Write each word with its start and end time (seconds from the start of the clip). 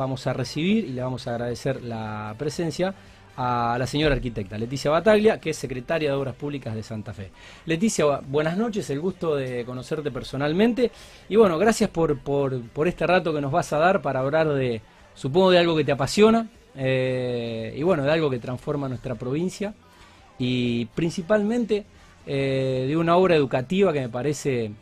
vamos 0.00 0.26
a 0.26 0.32
recibir 0.32 0.86
y 0.86 0.92
le 0.92 1.02
vamos 1.02 1.26
a 1.26 1.32
agradecer 1.32 1.82
la 1.82 2.34
presencia 2.38 2.94
a 3.36 3.76
la 3.78 3.86
señora 3.86 4.14
arquitecta 4.14 4.56
Leticia 4.56 4.90
Bataglia, 4.90 5.38
que 5.38 5.50
es 5.50 5.56
secretaria 5.58 6.08
de 6.08 6.16
Obras 6.16 6.34
Públicas 6.34 6.74
de 6.74 6.82
Santa 6.82 7.12
Fe. 7.12 7.30
Leticia, 7.66 8.06
buenas 8.26 8.56
noches, 8.56 8.88
el 8.88 8.98
gusto 8.98 9.36
de 9.36 9.62
conocerte 9.66 10.10
personalmente 10.10 10.90
y 11.28 11.36
bueno, 11.36 11.58
gracias 11.58 11.90
por, 11.90 12.18
por, 12.18 12.88
este 12.88 13.06
rato 13.06 13.34
que 13.34 13.42
nos 13.42 13.52
vas 13.52 13.74
a 13.74 13.78
dar 13.78 14.00
para 14.00 14.20
hablar 14.20 14.48
de, 14.48 14.80
supongo, 15.14 15.50
de 15.50 15.58
algo 15.58 15.76
que 15.76 15.84
te 15.84 15.92
apasiona 15.92 16.48
eh, 16.76 17.74
y 17.76 17.82
bueno, 17.82 18.02
de 18.02 18.10
algo 18.10 18.30
que 18.30 18.38
transforma 18.38 18.88
nuestra 18.88 19.16
provincia 19.16 19.74
y 20.38 20.86
principalmente 20.86 21.84
eh, 22.26 22.86
de 22.88 22.96
una 22.96 23.16
obra 23.16 23.36
educativa 23.36 23.92
que 23.92 24.00
me 24.00 24.08
parece 24.08 24.72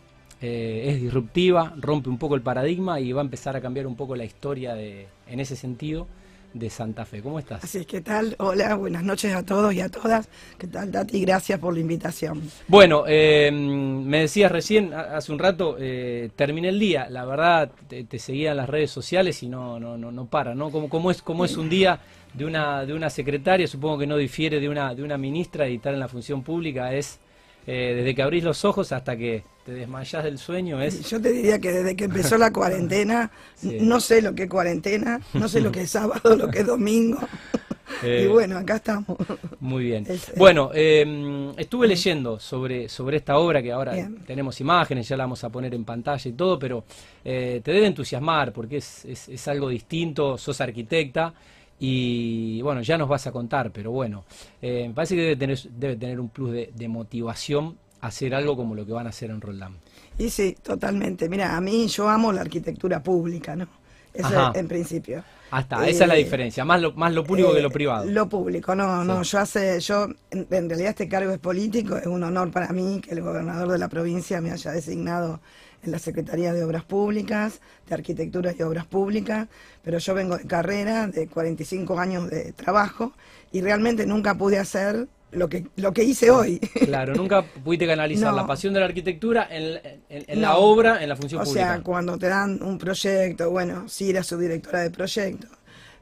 eh, 0.41 0.85
es 0.87 1.01
disruptiva, 1.01 1.75
rompe 1.79 2.09
un 2.09 2.19
poco 2.19 2.35
el 2.35 2.43
paradigma 2.43 3.01
y 3.01 3.13
va 3.13 3.23
a 3.23 3.25
empezar 3.25 3.57
a 3.57 3.61
cambiar 3.61 3.87
un 3.87 3.97
poco 3.97 4.15
la 4.15 4.25
historia 4.25 4.75
de, 4.75 5.09
en 5.27 5.41
ese 5.41 5.57
sentido 5.57 6.07
de 6.55 6.71
Santa 6.71 7.05
Fe. 7.05 7.23
¿Cómo 7.23 7.39
estás? 7.39 7.65
Así 7.65 7.79
es, 7.79 7.87
¿qué 7.87 8.01
tal? 8.01 8.35
Hola, 8.39 8.75
buenas 8.75 9.03
noches 9.03 9.35
a 9.35 9.45
todos 9.45 9.75
y 9.75 9.81
a 9.81 9.89
todas. 9.89 10.29
¿Qué 10.57 10.67
tal, 10.67 10.91
Tati? 10.91 11.21
Gracias 11.21 11.59
por 11.59 11.75
la 11.75 11.81
invitación. 11.81 12.43
Bueno, 12.69 13.05
eh, 13.07 13.51
me 13.53 14.21
decías 14.21 14.51
recién, 14.51 14.95
hace 14.95 15.33
un 15.33 15.39
rato, 15.39 15.77
eh, 15.79 16.31
terminé 16.37 16.69
el 16.69 16.79
día. 16.79 17.09
La 17.11 17.25
verdad, 17.25 17.71
te, 17.89 18.19
seguía 18.19 18.53
en 18.53 18.59
las 18.59 18.69
redes 18.69 18.91
sociales 18.91 19.43
y 19.43 19.49
no, 19.49 19.79
no, 19.79 19.99
no, 19.99 20.11
no 20.11 20.27
para, 20.27 20.55
¿no? 20.55 20.71
¿Cómo, 20.71 20.89
cómo, 20.89 21.11
es, 21.11 21.21
cómo 21.21 21.45
es 21.45 21.57
un 21.57 21.69
día 21.69 22.01
de 22.33 22.45
una, 22.45 22.87
de 22.87 22.95
una 22.95 23.11
secretaria? 23.11 23.67
Supongo 23.67 23.99
que 23.99 24.07
no 24.07 24.17
difiere 24.17 24.61
de 24.61 24.69
una, 24.69 24.95
de 24.95 25.03
una 25.03 25.19
ministra 25.19 25.69
y 25.69 25.77
estar 25.77 25.93
en 25.93 26.01
la 26.01 26.09
función 26.09 26.43
pública. 26.43 26.95
Es 26.95 27.19
eh, 27.67 27.95
desde 27.97 28.15
que 28.15 28.23
abrís 28.23 28.45
los 28.45 28.65
ojos 28.65 28.93
hasta 28.93 29.17
que 29.17 29.45
te 29.65 29.73
desmayás 29.73 30.25
del 30.25 30.39
sueño 30.39 30.81
es... 30.81 31.09
Yo 31.11 31.21
te 31.21 31.31
diría 31.31 31.59
que 31.59 31.71
desde 31.71 31.95
que 31.95 32.05
empezó 32.05 32.39
la 32.39 32.51
cuarentena, 32.51 33.31
no 33.63 34.01
sé 34.01 34.23
lo 34.23 34.35
que 34.35 34.45
es 34.45 34.49
cuarentena, 34.49 35.21
no 35.35 35.49
sé 35.49 35.61
lo 35.61 35.71
que 35.71 35.83
es 35.83 35.91
sábado, 35.91 36.35
lo 36.37 36.49
que 36.49 36.61
es 36.61 36.67
domingo. 36.67 37.19
y 38.03 38.07
eh, 38.07 38.29
bueno, 38.29 38.57
acá 38.57 38.77
estamos. 38.77 39.19
Muy 39.61 39.85
bien. 39.85 40.07
bueno, 40.37 40.71
em, 40.73 41.51
estuve 41.59 41.87
leyendo 41.87 42.39
sobre, 42.39 42.89
sobre 42.89 43.19
esta 43.19 43.37
obra 43.37 43.63
que 43.63 43.73
ahora 43.73 43.93
tenemos 44.27 44.61
imágenes, 44.61 45.07
ya 45.07 45.17
la 45.17 45.25
vamos 45.25 45.45
a 45.45 45.51
poner 45.51 45.75
en 45.75 45.85
pantalla 45.85 46.31
y 46.31 46.33
todo, 46.33 46.59
pero 46.59 46.85
eh, 47.25 47.61
te 47.63 47.73
debe 47.73 47.87
entusiasmar 47.87 48.53
porque 48.53 48.79
es, 48.79 49.05
es, 49.05 49.29
es 49.29 49.49
algo 49.49 49.69
distinto, 49.69 50.39
sos 50.39 50.61
arquitecta. 50.61 51.35
Y 51.81 52.61
bueno, 52.63 52.83
ya 52.83 52.99
nos 52.99 53.09
vas 53.09 53.27
a 53.27 53.33
contar, 53.33 53.71
pero 53.71 53.91
bueno, 53.91 54.25
eh, 54.61 54.89
me 54.89 54.95
parece 54.95 55.15
que 55.15 55.23
debe 55.23 55.37
tener, 55.37 55.59
debe 55.71 55.97
tener 55.97 56.21
un 56.21 56.29
plus 56.29 56.53
de, 56.53 56.89
motivación 56.89 57.77
hacer 58.01 58.35
algo 58.35 58.57
como 58.57 58.75
lo 58.75 58.87
que 58.87 58.93
van 58.93 59.07
a 59.07 59.11
hacer 59.11 59.31
en 59.31 59.41
Roldán. 59.41 59.75
Y 60.19 60.31
sí, 60.31 60.57
totalmente. 60.63 61.29
Mira, 61.29 61.57
a 61.57 61.61
mí 61.61 61.87
yo 61.89 62.09
amo 62.09 62.33
la 62.33 62.41
arquitectura 62.41 63.03
pública, 63.03 63.55
¿no? 63.55 63.69
Eso 64.13 64.55
en 64.55 64.67
principio. 64.67 65.23
Hasta, 65.51 65.89
esa 65.89 66.05
es 66.05 66.09
la 66.09 66.17
eh, 66.17 66.25
diferencia, 66.25 66.65
más 66.65 66.81
lo, 66.81 66.93
más 66.93 67.13
lo 67.13 67.25
público 67.25 67.55
que 67.55 67.63
lo 67.63 67.69
eh, 67.69 67.73
privado. 67.73 68.05
Lo 68.05 68.29
público, 68.29 68.75
no, 68.75 69.03
no, 69.05 69.23
yo 69.23 69.39
hace, 69.39 69.81
yo, 69.81 70.09
en, 70.31 70.47
en, 70.51 70.69
realidad 70.69 70.91
este 70.91 71.09
cargo 71.09 71.33
es 71.33 71.39
político, 71.39 71.97
es 71.97 72.07
un 72.07 72.23
honor 72.23 72.51
para 72.51 72.69
mí 72.73 73.01
que 73.01 73.13
el 73.13 73.23
gobernador 73.23 73.69
de 73.69 73.79
la 73.79 73.89
provincia 73.89 74.41
me 74.43 74.51
haya 74.51 74.73
designado 74.73 75.41
en 75.83 75.91
la 75.93 75.99
Secretaría 75.99 76.53
de 76.53 76.65
Obras 76.65 76.85
Públicas, 76.85 77.61
de 77.89 77.95
Arquitectura 77.95 78.55
y 78.59 78.63
Obras 78.63 78.87
Públicas, 78.87 79.49
pero 79.83 79.99
yo 79.99 80.15
vengo 80.15 80.37
de 80.37 80.45
carrera, 80.47 81.07
de 81.07 81.29
45 81.29 81.99
años 81.99 82.31
de 82.31 82.53
trabajo, 82.53 83.13
y 83.53 83.61
realmente 83.61 84.07
nunca 84.07 84.35
pude 84.35 84.59
hacer 84.59 85.09
lo 85.31 85.49
que, 85.49 85.67
lo 85.77 85.93
que 85.93 86.05
hice 86.05 86.31
hoy. 86.31 86.59
Claro, 86.87 87.15
nunca 87.15 87.43
pudiste 87.43 87.87
canalizar 87.87 88.33
la 88.33 88.47
pasión 88.47 88.73
de 88.73 88.81
la 88.81 88.87
arquitectura 88.87 89.47
en, 89.51 90.41
la 90.41 90.57
obra, 90.57 91.03
en 91.03 91.09
la 91.09 91.17
función 91.17 91.43
pública. 91.43 91.61
O 91.61 91.73
sea, 91.75 91.83
cuando 91.83 92.19
te 92.19 92.29
dan 92.29 92.63
un 92.63 92.79
proyecto, 92.79 93.51
bueno, 93.51 93.89
sí 93.89 94.11
era 94.11 94.23
subdirectora 94.23 94.81
de 94.81 94.91
proyecto, 94.91 95.49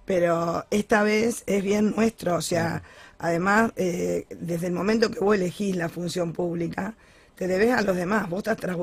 pero 0.04 0.64
esta 0.70 1.02
vez 1.02 1.42
es 1.46 1.62
bien 1.62 1.92
nuestro, 1.96 2.36
o 2.36 2.42
sea, 2.42 2.82
además, 3.18 3.72
eh, 3.76 4.26
desde 4.30 4.68
el 4.68 4.72
momento 4.72 5.10
que 5.10 5.18
vos 5.18 5.34
elegís 5.34 5.74
la 5.76 5.88
función 5.88 6.32
pública, 6.32 6.94
te 7.36 7.46
debes 7.46 7.70
a 7.70 7.82
los 7.82 7.96
demás, 7.96 8.28
vos 8.30 8.42
estás 8.46 8.76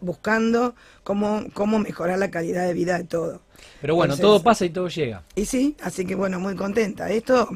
buscando 0.00 0.74
cómo, 1.04 1.44
cómo 1.54 1.78
mejorar 1.78 2.18
la 2.18 2.30
calidad 2.30 2.66
de 2.66 2.74
vida 2.74 2.98
de 2.98 3.04
todo. 3.04 3.40
Pero 3.80 3.94
bueno, 3.94 4.16
todo 4.16 4.42
pasa 4.42 4.64
y 4.64 4.70
todo 4.70 4.88
llega. 4.88 5.22
Y 5.36 5.44
sí, 5.46 5.76
así 5.80 6.04
que 6.04 6.16
bueno, 6.16 6.40
muy 6.40 6.56
contenta. 6.56 7.08
Esto, 7.08 7.48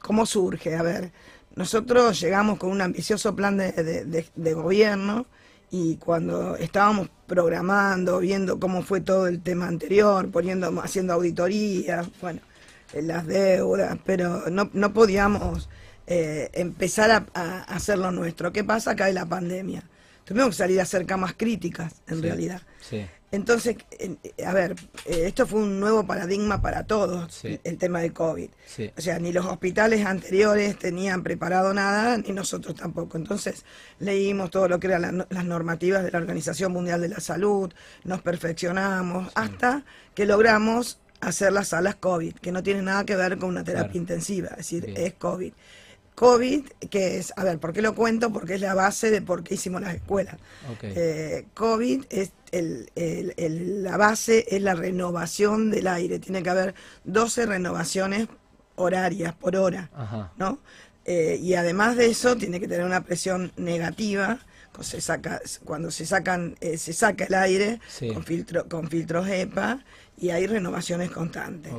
¿cómo 0.00 0.26
surge? 0.26 0.74
A 0.74 0.82
ver, 0.82 1.12
nosotros 1.54 2.20
llegamos 2.20 2.58
con 2.58 2.70
un 2.70 2.80
ambicioso 2.80 3.36
plan 3.36 3.56
de, 3.56 4.24
de, 4.34 4.54
gobierno 4.54 5.26
y 5.70 5.96
cuando 5.96 6.56
estábamos 6.56 7.08
programando, 7.28 8.18
viendo 8.18 8.58
cómo 8.58 8.82
fue 8.82 9.00
todo 9.00 9.28
el 9.28 9.40
tema 9.40 9.68
anterior, 9.68 10.28
poniendo, 10.32 10.72
haciendo 10.82 11.12
auditorías, 11.12 12.08
bueno, 12.20 12.40
las 12.94 13.28
deudas, 13.28 13.96
pero 14.04 14.50
no, 14.50 14.70
no 14.72 14.92
podíamos 14.92 15.68
eh, 16.08 16.50
empezar 16.52 17.12
a, 17.12 17.26
a, 17.32 17.60
hacer 17.62 17.98
lo 17.98 18.10
nuestro. 18.10 18.52
¿Qué 18.52 18.64
pasa? 18.64 18.96
Cae 18.96 19.12
la 19.12 19.26
pandemia 19.26 19.84
tuvimos 20.30 20.50
que 20.50 20.58
salir 20.58 20.78
a 20.78 20.84
hacer 20.84 21.06
camas 21.06 21.34
críticas, 21.36 22.02
en 22.06 22.22
realidad. 22.22 22.62
Entonces, 23.32 23.76
a 24.46 24.52
ver, 24.52 24.76
eh, 25.06 25.24
esto 25.26 25.44
fue 25.44 25.58
un 25.58 25.80
nuevo 25.80 26.06
paradigma 26.06 26.62
para 26.62 26.84
todos, 26.84 27.44
el 27.44 27.78
tema 27.78 28.00
de 28.00 28.12
COVID. 28.12 28.48
O 28.96 29.00
sea, 29.00 29.18
ni 29.18 29.32
los 29.32 29.44
hospitales 29.44 30.06
anteriores 30.06 30.78
tenían 30.78 31.24
preparado 31.24 31.74
nada, 31.74 32.16
ni 32.16 32.30
nosotros 32.30 32.76
tampoco. 32.76 33.18
Entonces, 33.18 33.64
leímos 33.98 34.52
todo 34.52 34.68
lo 34.68 34.78
que 34.78 34.86
eran 34.86 35.26
las 35.28 35.44
normativas 35.44 36.04
de 36.04 36.12
la 36.12 36.18
Organización 36.18 36.70
Mundial 36.70 37.00
de 37.00 37.08
la 37.08 37.18
Salud, 37.18 37.72
nos 38.04 38.22
perfeccionamos, 38.22 39.32
hasta 39.34 39.84
que 40.14 40.26
logramos 40.26 41.00
hacer 41.20 41.52
las 41.52 41.68
salas 41.68 41.96
COVID, 41.96 42.34
que 42.34 42.52
no 42.52 42.62
tienen 42.62 42.84
nada 42.84 43.04
que 43.04 43.16
ver 43.16 43.36
con 43.36 43.48
una 43.48 43.64
terapia 43.64 43.98
intensiva, 43.98 44.50
es 44.50 44.58
decir, 44.58 44.94
es 44.96 45.14
COVID. 45.14 45.52
COVID, 46.20 46.66
que 46.90 47.16
es, 47.16 47.32
a 47.36 47.44
ver, 47.44 47.58
¿por 47.58 47.72
qué 47.72 47.80
lo 47.80 47.94
cuento? 47.94 48.30
Porque 48.30 48.56
es 48.56 48.60
la 48.60 48.74
base 48.74 49.10
de 49.10 49.22
por 49.22 49.42
qué 49.42 49.54
hicimos 49.54 49.80
las 49.80 49.94
escuelas. 49.94 50.36
Eh, 50.82 51.46
COVID 51.54 52.04
es 52.10 52.32
el, 52.52 52.90
la 53.82 53.96
base 53.96 54.44
es 54.54 54.60
la 54.60 54.74
renovación 54.74 55.70
del 55.70 55.86
aire. 55.86 56.18
Tiene 56.18 56.42
que 56.42 56.50
haber 56.50 56.74
12 57.04 57.46
renovaciones 57.46 58.28
horarias 58.76 59.32
por 59.32 59.56
hora, 59.56 59.88
¿no? 60.36 60.58
Eh, 61.06 61.38
y 61.40 61.54
además 61.54 61.96
de 61.96 62.10
eso 62.10 62.36
tiene 62.36 62.60
que 62.60 62.68
tener 62.68 62.84
una 62.84 63.02
presión 63.02 63.50
negativa 63.56 64.40
se 64.80 65.00
saca, 65.00 65.40
cuando 65.64 65.90
se 65.90 66.06
sacan 66.06 66.56
eh, 66.60 66.78
se 66.78 66.92
saca 66.92 67.24
el 67.24 67.34
aire 67.34 67.80
con 68.12 68.24
filtro 68.24 68.68
con 68.68 68.88
filtros 68.88 69.28
EPA 69.28 69.80
y 70.20 70.30
hay 70.30 70.46
renovaciones 70.46 71.10
constantes. 71.10 71.72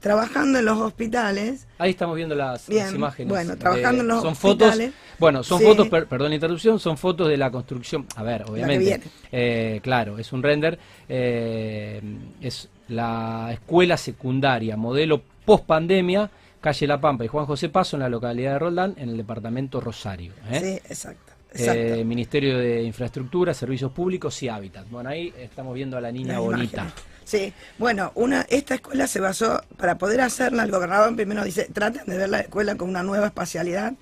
Trabajando 0.00 0.58
en 0.58 0.64
los 0.66 0.78
hospitales. 0.78 1.66
Ahí 1.78 1.90
estamos 1.90 2.14
viendo 2.14 2.34
las, 2.34 2.68
imágenes. 2.68 3.28
Bueno, 3.28 3.56
trabajando 3.56 4.02
en 4.02 4.08
los 4.08 4.22
son 4.22 4.32
hospitales. 4.32 4.90
Fotos, 4.90 5.18
bueno, 5.18 5.42
son 5.42 5.60
fotos, 5.60 5.88
perdón 5.88 6.28
la 6.28 6.34
interrupción, 6.34 6.78
son 6.78 6.98
fotos 6.98 7.28
de 7.28 7.38
la 7.38 7.50
construcción. 7.50 8.06
A 8.16 8.22
ver, 8.22 8.44
obviamente. 8.48 9.00
Eh, 9.32 9.80
claro, 9.82 10.18
es 10.18 10.32
un 10.32 10.42
render. 10.42 10.78
Eh, 11.08 12.02
es 12.42 12.68
la 12.88 13.50
escuela 13.52 13.96
secundaria, 13.96 14.76
modelo 14.76 15.22
post 15.44 15.64
pandemia, 15.64 16.30
calle 16.60 16.86
La 16.86 17.00
Pampa 17.00 17.24
y 17.24 17.28
Juan 17.28 17.46
José 17.46 17.70
Paso, 17.70 17.96
en 17.96 18.02
la 18.02 18.08
localidad 18.10 18.52
de 18.52 18.58
Roldán, 18.58 18.94
en 18.98 19.08
el 19.08 19.16
departamento 19.16 19.80
Rosario. 19.80 20.32
¿eh? 20.50 20.60
Sí, 20.60 20.92
exacto. 20.92 21.32
Eh, 21.58 22.04
Ministerio 22.04 22.58
de 22.58 22.82
Infraestructura, 22.82 23.54
Servicios 23.54 23.90
Públicos 23.90 24.42
y 24.42 24.48
Hábitat. 24.48 24.86
Bueno, 24.90 25.08
ahí 25.08 25.32
estamos 25.38 25.74
viendo 25.74 25.96
a 25.96 26.00
la 26.02 26.12
niña 26.12 26.38
bonita. 26.38 26.92
Sí, 27.26 27.52
bueno, 27.76 28.12
una, 28.14 28.46
esta 28.48 28.76
escuela 28.76 29.08
se 29.08 29.18
basó, 29.18 29.60
para 29.76 29.98
poder 29.98 30.20
hacerla, 30.20 30.62
el 30.62 30.70
gobernador 30.70 31.14
primero 31.16 31.42
dice, 31.42 31.68
traten 31.72 32.06
de 32.06 32.16
ver 32.16 32.28
la 32.28 32.38
escuela 32.38 32.76
con 32.76 32.88
una 32.88 33.02
nueva 33.02 33.26
espacialidad 33.26 33.94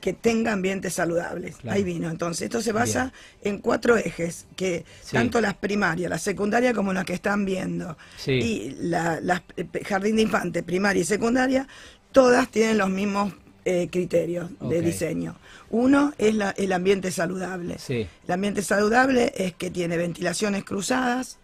que 0.00 0.12
tenga 0.12 0.52
ambientes 0.52 0.92
saludables. 0.92 1.56
Ahí 1.68 1.84
vino. 1.84 2.10
Entonces, 2.10 2.42
esto 2.42 2.60
se 2.60 2.72
basa 2.72 3.12
en 3.42 3.58
cuatro 3.58 3.96
ejes, 3.96 4.46
que 4.56 4.84
tanto 5.12 5.40
las 5.40 5.54
primarias, 5.54 6.10
la 6.10 6.18
secundaria 6.18 6.74
como 6.74 6.92
las 6.92 7.04
que 7.04 7.14
están 7.14 7.44
viendo, 7.44 7.96
y 8.26 8.74
la, 8.80 9.42
eh, 9.56 9.66
jardín 9.84 10.16
de 10.16 10.22
infantes, 10.22 10.62
primaria 10.64 11.00
y 11.00 11.04
secundaria, 11.06 11.68
todas 12.10 12.50
tienen 12.50 12.76
los 12.76 12.90
mismos 12.90 13.32
eh, 13.64 13.88
criterios 13.90 14.50
de 14.60 14.82
diseño. 14.82 15.36
Uno 15.70 16.12
es 16.18 16.34
la, 16.34 16.50
el 16.50 16.72
ambiente 16.72 17.12
saludable. 17.12 17.76
El 17.88 18.08
ambiente 18.28 18.62
saludable 18.62 19.32
es 19.36 19.54
que 19.54 19.70
tiene 19.70 19.96
ventilaciones 19.96 20.64
cruzadas, 20.64 21.38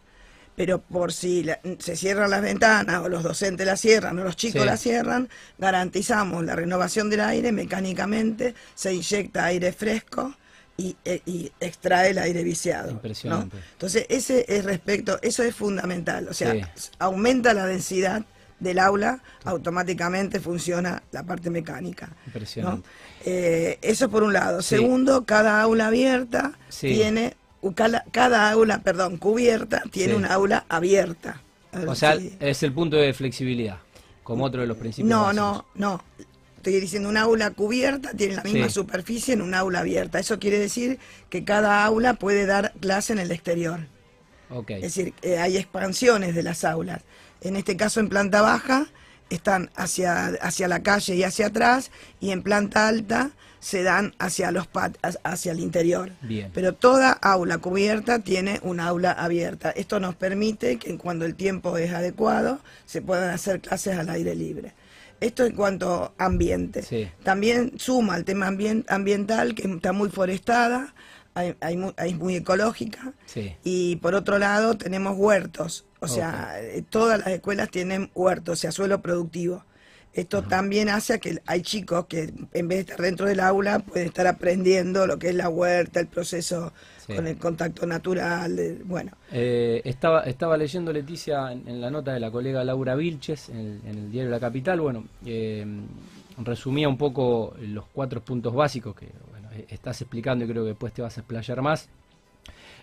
pero 0.57 0.81
por 0.81 1.13
si 1.13 1.47
se 1.79 1.97
cierran 1.97 2.31
las 2.31 2.43
ventanas 2.43 3.01
o 3.01 3.09
los 3.09 3.23
docentes 3.23 3.67
la 3.67 3.77
cierran 3.77 4.19
o 4.19 4.25
los 4.25 4.37
chicos 4.37 4.65
la 4.67 4.77
cierran, 4.77 5.29
garantizamos 5.59 6.45
la 6.45 6.55
renovación 6.55 7.09
del 7.09 7.21
aire 7.21 7.53
mecánicamente, 7.53 8.55
se 8.75 8.93
inyecta 8.93 9.47
aire 9.47 9.73
fresco 9.73 10.35
y, 10.77 10.97
eh, 11.05 11.51
extrae 11.61 12.11
el 12.11 12.19
aire 12.19 12.43
viciado. 12.43 12.91
Impresionante. 12.91 13.57
Entonces, 13.73 14.07
ese 14.09 14.45
es 14.49 14.65
respecto, 14.65 15.19
eso 15.23 15.43
es 15.43 15.55
fundamental, 15.55 16.29
o 16.29 16.35
sea, 16.35 16.55
aumenta 16.99 17.55
la 17.55 17.67
densidad 17.67 18.25
del 18.61 18.79
aula, 18.79 19.23
automáticamente 19.45 20.39
funciona 20.39 21.03
la 21.13 21.23
parte 21.25 21.51
mecánica. 21.51 22.11
Impresionante. 22.27 22.89
Eh, 23.25 23.79
eso 23.83 24.09
por 24.11 24.23
un 24.23 24.33
lado. 24.33 24.63
Segundo, 24.63 25.25
cada 25.25 25.61
aula 25.61 25.89
abierta 25.89 26.53
tiene, 26.79 27.37
cada, 27.75 28.51
aula, 28.51 28.81
perdón, 28.83 29.17
cubierta 29.19 29.83
tiene 29.91 30.15
un 30.15 30.25
aula 30.25 30.65
abierta. 30.69 31.43
O 31.87 31.95
sea, 31.95 32.19
es 32.41 32.63
el 32.63 32.73
punto 32.73 32.97
de 32.97 33.13
flexibilidad, 33.13 33.79
como 34.23 34.45
otro 34.45 34.61
de 34.61 34.67
los 34.67 34.77
principios. 34.77 35.09
No, 35.09 35.33
no, 35.33 35.67
no. 35.75 36.03
Estoy 36.57 36.79
diciendo, 36.79 37.09
un 37.09 37.17
aula 37.17 37.53
cubierta 37.53 38.13
tiene 38.13 38.35
la 38.35 38.43
misma 38.43 38.69
superficie 38.69 39.33
en 39.33 39.41
un 39.41 39.55
aula 39.55 39.81
abierta. 39.81 40.19
Eso 40.19 40.39
quiere 40.39 40.59
decir 40.59 40.99
que 41.31 41.45
cada 41.45 41.85
aula 41.85 42.15
puede 42.15 42.45
dar 42.45 42.73
clase 42.81 43.15
en 43.15 43.19
el 43.19 43.31
exterior. 43.31 43.81
Okay. 44.51 44.77
Es 44.77 44.95
decir, 44.95 45.15
eh, 45.23 45.39
hay 45.39 45.57
expansiones 45.57 46.35
de 46.35 46.43
las 46.43 46.65
aulas. 46.65 47.03
En 47.41 47.57
este 47.57 47.77
caso, 47.77 48.01
en 48.01 48.09
planta 48.09 48.43
baja, 48.43 48.89
están 49.31 49.71
hacia, 49.77 50.27
hacia 50.27 50.69
la 50.69 50.83
calle 50.83 51.15
y 51.15 51.25
hacia 51.25 51.47
atrás, 51.47 51.91
y 52.21 52.31
en 52.31 52.43
planta 52.43 52.89
alta 52.89 53.31
se 53.61 53.83
dan 53.83 54.15
hacia 54.19 54.51
los 54.51 54.69
hacia 55.23 55.53
el 55.53 55.61
interior. 55.61 56.11
Bien. 56.23 56.51
Pero 56.53 56.75
toda 56.75 57.13
aula 57.13 57.59
cubierta 57.59 58.21
tiene 58.21 58.59
un 58.63 58.81
aula 58.81 59.13
abierta. 59.13 59.71
Esto 59.71 60.01
nos 60.01 60.15
permite 60.15 60.79
que 60.79 60.97
cuando 60.97 61.27
el 61.27 61.35
tiempo 61.35 61.77
es 61.77 61.93
adecuado 61.93 62.61
se 62.87 63.03
puedan 63.03 63.31
hacer 63.31 63.61
clases 63.61 63.99
al 63.99 64.09
aire 64.09 64.35
libre. 64.35 64.73
Esto 65.21 65.45
en 65.45 65.55
cuanto 65.55 66.15
a 66.17 66.25
ambiente. 66.25 67.13
También 67.23 67.75
suma 67.77 68.17
el 68.17 68.25
tema 68.25 68.49
ambiental, 68.89 69.55
que 69.55 69.69
está 69.69 69.93
muy 69.93 70.09
forestada, 70.09 70.95
hay, 71.35 71.55
hay, 71.61 72.15
muy 72.15 72.37
ecológica. 72.37 73.13
Y 73.63 73.97
por 73.97 74.15
otro 74.15 74.39
lado 74.39 74.79
tenemos 74.79 75.17
huertos. 75.17 75.85
O 76.01 76.09
sea, 76.09 76.61
eh, 76.61 76.83
todas 76.89 77.19
las 77.19 77.29
escuelas 77.29 77.71
tienen 77.71 78.11
huertos, 78.15 78.59
o 78.59 78.61
sea, 78.61 78.73
suelo 78.73 79.01
productivo. 79.03 79.65
Esto 80.13 80.43
también 80.43 80.89
hace 80.89 81.21
que 81.21 81.41
hay 81.47 81.63
chicos 81.63 82.07
que 82.07 82.33
en 82.53 82.69
vez 82.69 82.79
de 82.79 82.81
estar 82.81 83.01
dentro 83.01 83.27
del 83.27 83.39
aula 83.39 83.79
pueden 83.79 84.09
estar 84.09 84.27
aprendiendo 84.27 85.07
lo 85.07 85.21
que 85.21 85.29
es 85.29 85.37
la 85.37 85.49
huerta, 85.49 86.01
el 86.01 86.09
proceso 86.09 86.73
con 87.07 87.27
el 87.27 87.37
contacto 87.39 87.87
natural, 87.87 88.79
bueno. 88.85 89.13
Eh, 89.31 89.81
estaba, 89.85 90.23
estaba 90.23 90.57
leyendo 90.57 90.93
Leticia 90.93 91.53
en, 91.53 91.81
la 91.81 91.91
nota 91.91 92.13
de 92.13 92.21
la 92.21 92.31
colega 92.31 92.65
Laura 92.65 92.97
Vilches 92.97 93.51
en 93.51 93.81
el, 93.85 94.11
diario 94.11 94.31
La 94.31 94.41
Capital, 94.41 94.81
bueno, 94.81 95.05
eh, 95.25 95.65
resumía 96.39 96.89
un 96.89 96.99
poco 96.99 97.55
los 97.61 97.85
cuatro 97.93 98.21
puntos 98.21 98.55
básicos 98.55 98.97
que 98.97 99.09
bueno, 99.31 99.49
estás 99.69 100.01
explicando 100.01 100.45
y 100.45 100.49
creo 100.49 100.63
que 100.65 100.71
después 100.71 100.93
te 100.93 101.03
vas 101.03 101.17
a 101.19 101.21
explayar 101.21 101.63
más. 101.63 101.89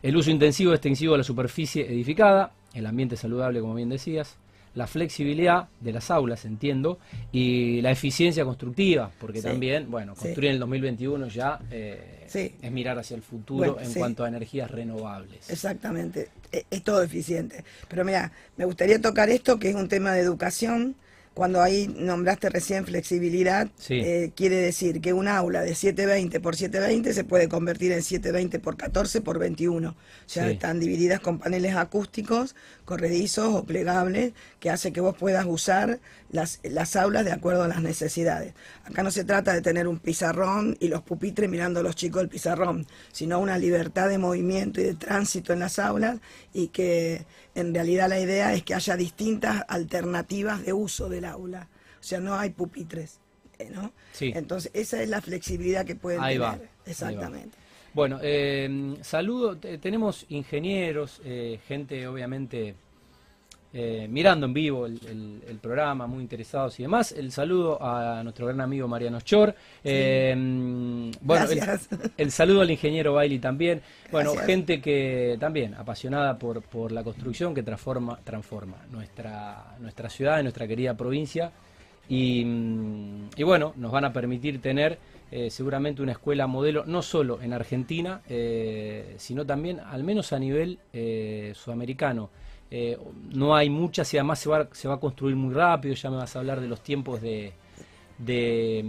El 0.01 0.15
uso 0.15 0.29
intensivo 0.29 0.73
extensivo 0.73 1.13
de 1.13 1.19
la 1.19 1.23
superficie 1.23 1.85
edificada, 1.85 2.51
el 2.73 2.85
ambiente 2.85 3.15
saludable, 3.15 3.59
como 3.61 3.75
bien 3.75 3.89
decías, 3.89 4.37
la 4.77 4.85
flexibilidad 4.85 5.67
de 5.81 5.91
las 5.91 6.11
aulas, 6.11 6.45
entiendo, 6.45 6.99
y 7.31 7.81
la 7.81 7.89
eficiencia 7.89 8.45
constructiva, 8.45 9.11
porque 9.19 9.41
también, 9.41 9.89
bueno, 9.89 10.13
construir 10.13 10.49
en 10.49 10.53
el 10.53 10.59
2021 10.59 11.27
ya 11.29 11.59
eh, 11.71 12.27
es 12.61 12.71
mirar 12.71 12.99
hacia 12.99 13.15
el 13.15 13.23
futuro 13.23 13.79
en 13.79 13.91
cuanto 13.93 14.23
a 14.23 14.27
energías 14.27 14.69
renovables. 14.69 15.49
Exactamente, 15.49 16.29
es, 16.51 16.65
es 16.69 16.83
todo 16.83 17.01
eficiente. 17.01 17.63
Pero 17.87 18.05
mira, 18.05 18.31
me 18.55 18.65
gustaría 18.65 19.01
tocar 19.01 19.29
esto, 19.29 19.57
que 19.57 19.69
es 19.69 19.75
un 19.75 19.87
tema 19.87 20.13
de 20.13 20.21
educación, 20.21 20.95
cuando 21.37 21.61
ahí 21.61 21.87
nombraste 21.87 22.49
recién 22.49 22.83
flexibilidad, 22.83 23.69
eh, 23.89 24.31
quiere 24.35 24.55
decir 24.55 25.01
que 25.01 25.13
un 25.13 25.27
aula 25.27 25.61
de 25.61 25.75
720 25.75 26.39
por 26.39 26.55
720 26.55 27.13
se 27.13 27.23
puede 27.25 27.47
convertir 27.47 27.91
en 27.91 28.01
720 28.01 28.57
por 28.57 28.75
14 28.75 29.21
por 29.21 29.37
21. 29.37 29.95
Ya 30.29 30.49
están 30.49 30.79
divididas 30.79 31.19
con 31.19 31.37
paneles 31.37 31.75
acústicos, 31.75 32.55
corredizos 32.85 33.53
o 33.53 33.65
plegables, 33.65 34.33
que 34.59 34.71
hace 34.71 34.91
que 34.91 34.99
vos 34.99 35.15
puedas 35.15 35.45
usar 35.45 35.99
las, 36.31 36.59
las 36.63 36.95
aulas 36.95 37.25
de 37.25 37.31
acuerdo 37.31 37.63
a 37.63 37.67
las 37.67 37.81
necesidades. 37.81 38.53
Acá 38.83 39.03
no 39.03 39.11
se 39.11 39.23
trata 39.23 39.53
de 39.53 39.61
tener 39.61 39.87
un 39.87 39.99
pizarrón 39.99 40.77
y 40.79 40.87
los 40.87 41.01
pupitres 41.01 41.49
mirando 41.49 41.79
a 41.79 41.83
los 41.83 41.95
chicos 41.95 42.21
del 42.21 42.29
pizarrón, 42.29 42.85
sino 43.11 43.39
una 43.39 43.57
libertad 43.57 44.09
de 44.09 44.17
movimiento 44.17 44.81
y 44.81 44.85
de 44.85 44.95
tránsito 44.95 45.53
en 45.53 45.59
las 45.59 45.79
aulas 45.79 46.19
y 46.53 46.67
que 46.69 47.25
en 47.55 47.73
realidad 47.73 48.09
la 48.09 48.19
idea 48.19 48.53
es 48.53 48.63
que 48.63 48.75
haya 48.75 48.95
distintas 48.95 49.63
alternativas 49.67 50.65
de 50.65 50.73
uso 50.73 51.09
del 51.09 51.25
aula. 51.25 51.67
O 51.99 52.03
sea, 52.03 52.19
no 52.19 52.35
hay 52.35 52.51
pupitres, 52.51 53.19
eh, 53.57 53.69
¿no? 53.69 53.93
Sí. 54.11 54.31
Entonces, 54.35 54.71
esa 54.73 55.01
es 55.01 55.09
la 55.09 55.21
flexibilidad 55.21 55.85
que 55.85 55.95
pueden 55.95 56.21
ahí 56.21 56.35
tener. 56.35 56.49
Va, 56.49 56.59
Exactamente. 56.85 57.57
Bueno, 57.93 58.19
eh, 58.21 58.95
saludo, 59.01 59.57
tenemos 59.57 60.27
ingenieros, 60.29 61.19
eh, 61.25 61.59
gente 61.67 62.07
obviamente 62.07 62.75
eh, 63.79 64.07
mirando 64.09 64.47
en 64.47 64.53
vivo 64.53 64.87
el, 64.87 65.59
programa, 65.61 66.07
muy 66.07 66.23
interesados 66.23 66.79
y 66.79 66.83
demás. 66.83 67.11
El 67.11 67.31
saludo 67.31 67.77
a 67.79 68.23
nuestro 68.23 68.47
gran 68.47 68.59
amigo 68.59 68.87
Mariano 68.87 69.21
Chor. 69.21 69.53
bueno, 69.83 71.45
el, 72.17 72.31
saludo 72.31 72.61
al 72.61 72.71
ingeniero 72.71 73.13
Bailey 73.13 73.37
también. 73.37 73.83
Bueno, 74.11 74.35
gente 74.35 74.81
que 74.81 75.37
también 75.39 75.75
apasionada 75.75 76.39
por, 76.39 76.63
por 76.63 76.91
la 76.91 77.03
construcción 77.03 77.53
que 77.53 77.61
transforma, 77.61 78.17
transforma 78.23 78.77
nuestra, 78.91 79.75
nuestra 79.79 80.09
ciudad, 80.09 80.41
nuestra 80.41 80.67
querida 80.67 80.95
provincia. 80.95 81.51
Y, 82.09 82.41
y 83.35 83.43
bueno, 83.43 83.73
nos 83.75 83.91
van 83.91 84.05
a 84.05 84.11
permitir 84.11 84.59
tener 84.59 84.97
eh, 85.29 85.51
seguramente 85.51 86.01
una 86.01 86.13
escuela 86.13 86.47
modelo, 86.47 86.83
no 86.87 87.03
solo 87.03 87.43
en 87.43 87.53
Argentina, 87.53 88.21
eh, 88.27 89.13
sino 89.17 89.45
también 89.45 89.79
al 89.81 90.03
menos 90.03 90.33
a 90.33 90.39
nivel 90.39 90.79
eh, 92.69 92.97
no 93.33 93.55
hay 93.55 93.69
muchas 93.69 94.13
y 94.13 94.17
además 94.17 94.39
se 94.39 94.49
va, 94.49 94.67
se 94.71 94.87
va 94.87 94.95
a 94.95 94.99
construir 94.99 95.35
muy 95.35 95.53
rápido, 95.53 95.95
ya 95.95 96.09
me 96.09 96.17
vas 96.17 96.35
a 96.35 96.39
hablar 96.39 96.59
de 96.59 96.67
los 96.67 96.81
tiempos 96.81 97.21
de, 97.21 97.53
de, 98.17 98.83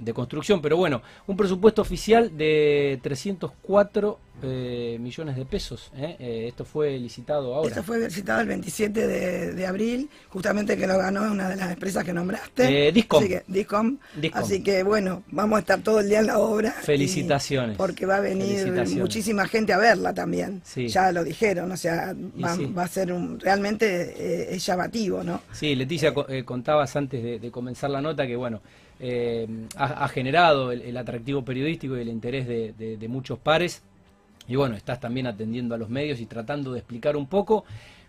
de 0.00 0.14
construcción, 0.14 0.60
pero 0.60 0.76
bueno, 0.76 1.02
un 1.26 1.36
presupuesto 1.36 1.82
oficial 1.82 2.36
de 2.36 2.98
304 3.02 4.18
eh, 4.40 4.98
millones 5.00 5.34
de 5.34 5.44
pesos. 5.44 5.90
¿eh? 5.96 6.14
Eh, 6.20 6.44
esto 6.46 6.64
fue 6.64 6.96
licitado 6.96 7.54
ahora. 7.56 7.70
Esto 7.70 7.82
fue 7.82 7.98
licitado 7.98 8.40
el 8.40 8.46
27 8.46 9.06
de, 9.52 9.66
abril, 9.66 10.08
justamente 10.28 10.76
que 10.76 10.86
lo 10.86 10.96
ganó 10.96 11.22
una 11.22 11.48
de 11.48 11.56
las 11.56 11.72
empresas 11.72 12.04
que 12.04 12.12
nombraste. 12.12 12.92
Discom. 12.92 13.18
Así 13.18 13.28
que, 13.28 13.42
Discom. 13.48 13.98
Así 14.32 14.62
que 14.62 14.84
bueno, 14.84 15.24
vamos 15.32 15.56
a 15.56 15.60
estar 15.60 15.80
todo 15.80 15.98
el 15.98 16.08
día 16.08 16.20
en 16.20 16.28
la 16.28 16.38
obra. 16.38 16.70
Felicitaciones. 16.70 17.76
Porque 17.76 18.06
va 18.06 18.16
a 18.16 18.20
venir 18.20 18.72
muchísima 18.96 19.48
gente 19.48 19.72
a 19.72 19.78
verla 19.78 20.14
también. 20.14 20.62
Ya 20.76 21.10
lo 21.10 21.24
dijeron, 21.24 21.72
o 21.72 21.76
sea, 21.76 22.14
va, 22.40 22.82
a 22.84 22.88
ser 22.88 23.12
un, 23.12 23.40
realmente 23.40 24.54
es 24.54 24.64
llamativo, 24.64 25.24
¿no? 25.24 25.42
Sí, 25.52 25.74
Leticia, 25.74 26.14
contabas 26.44 26.94
antes 26.94 27.40
de, 27.40 27.50
comenzar 27.50 27.90
la 27.90 28.00
nota 28.00 28.24
que 28.24 28.36
bueno. 28.36 28.60
Ha, 29.76 30.08
generado 30.08 30.72
el, 30.72 30.96
atractivo 30.96 31.44
periodístico 31.44 31.96
y 31.96 32.00
el 32.00 32.08
interés 32.08 32.46
de 32.46 33.08
muchos 33.08 33.38
pares 33.38 33.82
y 34.48 34.56
bueno, 34.56 34.74
estás 34.74 34.98
también 34.98 35.26
atendiendo 35.26 35.74
a 35.74 35.78
los 35.78 35.90
medios 35.90 36.20
y 36.20 36.26
tratando 36.26 36.72
de 36.72 36.78
explicar 36.78 37.16
un 37.16 37.26
poco 37.26 37.64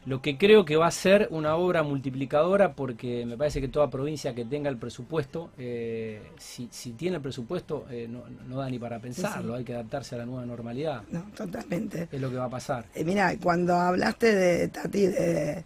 lo 0.06 0.22
que 0.22 0.38
creo 0.38 0.64
que 0.64 0.78
va 0.78 0.88
a 0.88 0.92
ser 0.92 1.28
una 1.30 1.58
obra 1.58 1.84
multiplicadora 1.84 2.74
porque 2.74 3.26
me 3.26 3.36
parece 3.36 3.60
que 3.60 3.68
toda 3.68 3.90
provincia 3.90 4.34
que 4.34 4.46
tenga 4.46 4.70
el 4.70 4.78
presupuesto, 4.78 5.50
eh, 5.58 6.22
si, 6.38 6.69
si, 6.72 6.94
tiene 6.94 7.18
el 7.18 7.22
presupuesto, 7.22 7.86
eh, 7.92 8.08
no, 8.08 8.56
da 8.56 8.69
ni 8.69 8.80
para 8.80 9.00
pensarlo, 9.00 9.56
hay 9.56 9.66
que 9.66 9.74
adaptarse 9.74 10.16
a 10.16 10.19
la 10.19 10.26
nueva 10.26 10.46
normalidad. 10.46 11.04
No, 11.12 11.26
totalmente. 11.36 12.08
Es 12.10 12.22
lo 12.22 12.30
que 12.30 12.38
va 12.38 12.46
a 12.46 12.50
pasar. 12.50 12.86
Eh, 12.96 13.04
mira, 13.04 13.36
cuando 13.44 13.76
hablaste 13.76 14.34
de 14.34 14.68
Tati, 14.69 15.08
de 15.08 15.64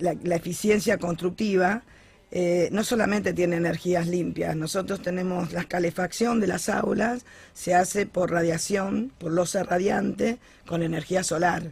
la 0.00 0.34
eficiencia 0.34 0.98
constructiva, 0.98 1.84
eh, 2.32 2.68
no 2.72 2.82
solamente 2.82 3.32
tiene 3.32 3.56
energías 3.56 4.08
limpias, 4.08 4.56
nosotros 4.56 5.00
tenemos 5.00 5.52
la 5.52 5.64
calefacción 5.64 6.40
de 6.40 6.48
las 6.48 6.68
aulas, 6.68 7.24
se 7.54 7.74
hace 7.74 8.04
por 8.06 8.32
radiación, 8.32 9.12
por 9.18 9.32
losa 9.32 9.62
radiante, 9.62 10.38
con 10.66 10.82
energía 10.82 11.22
solar. 11.22 11.70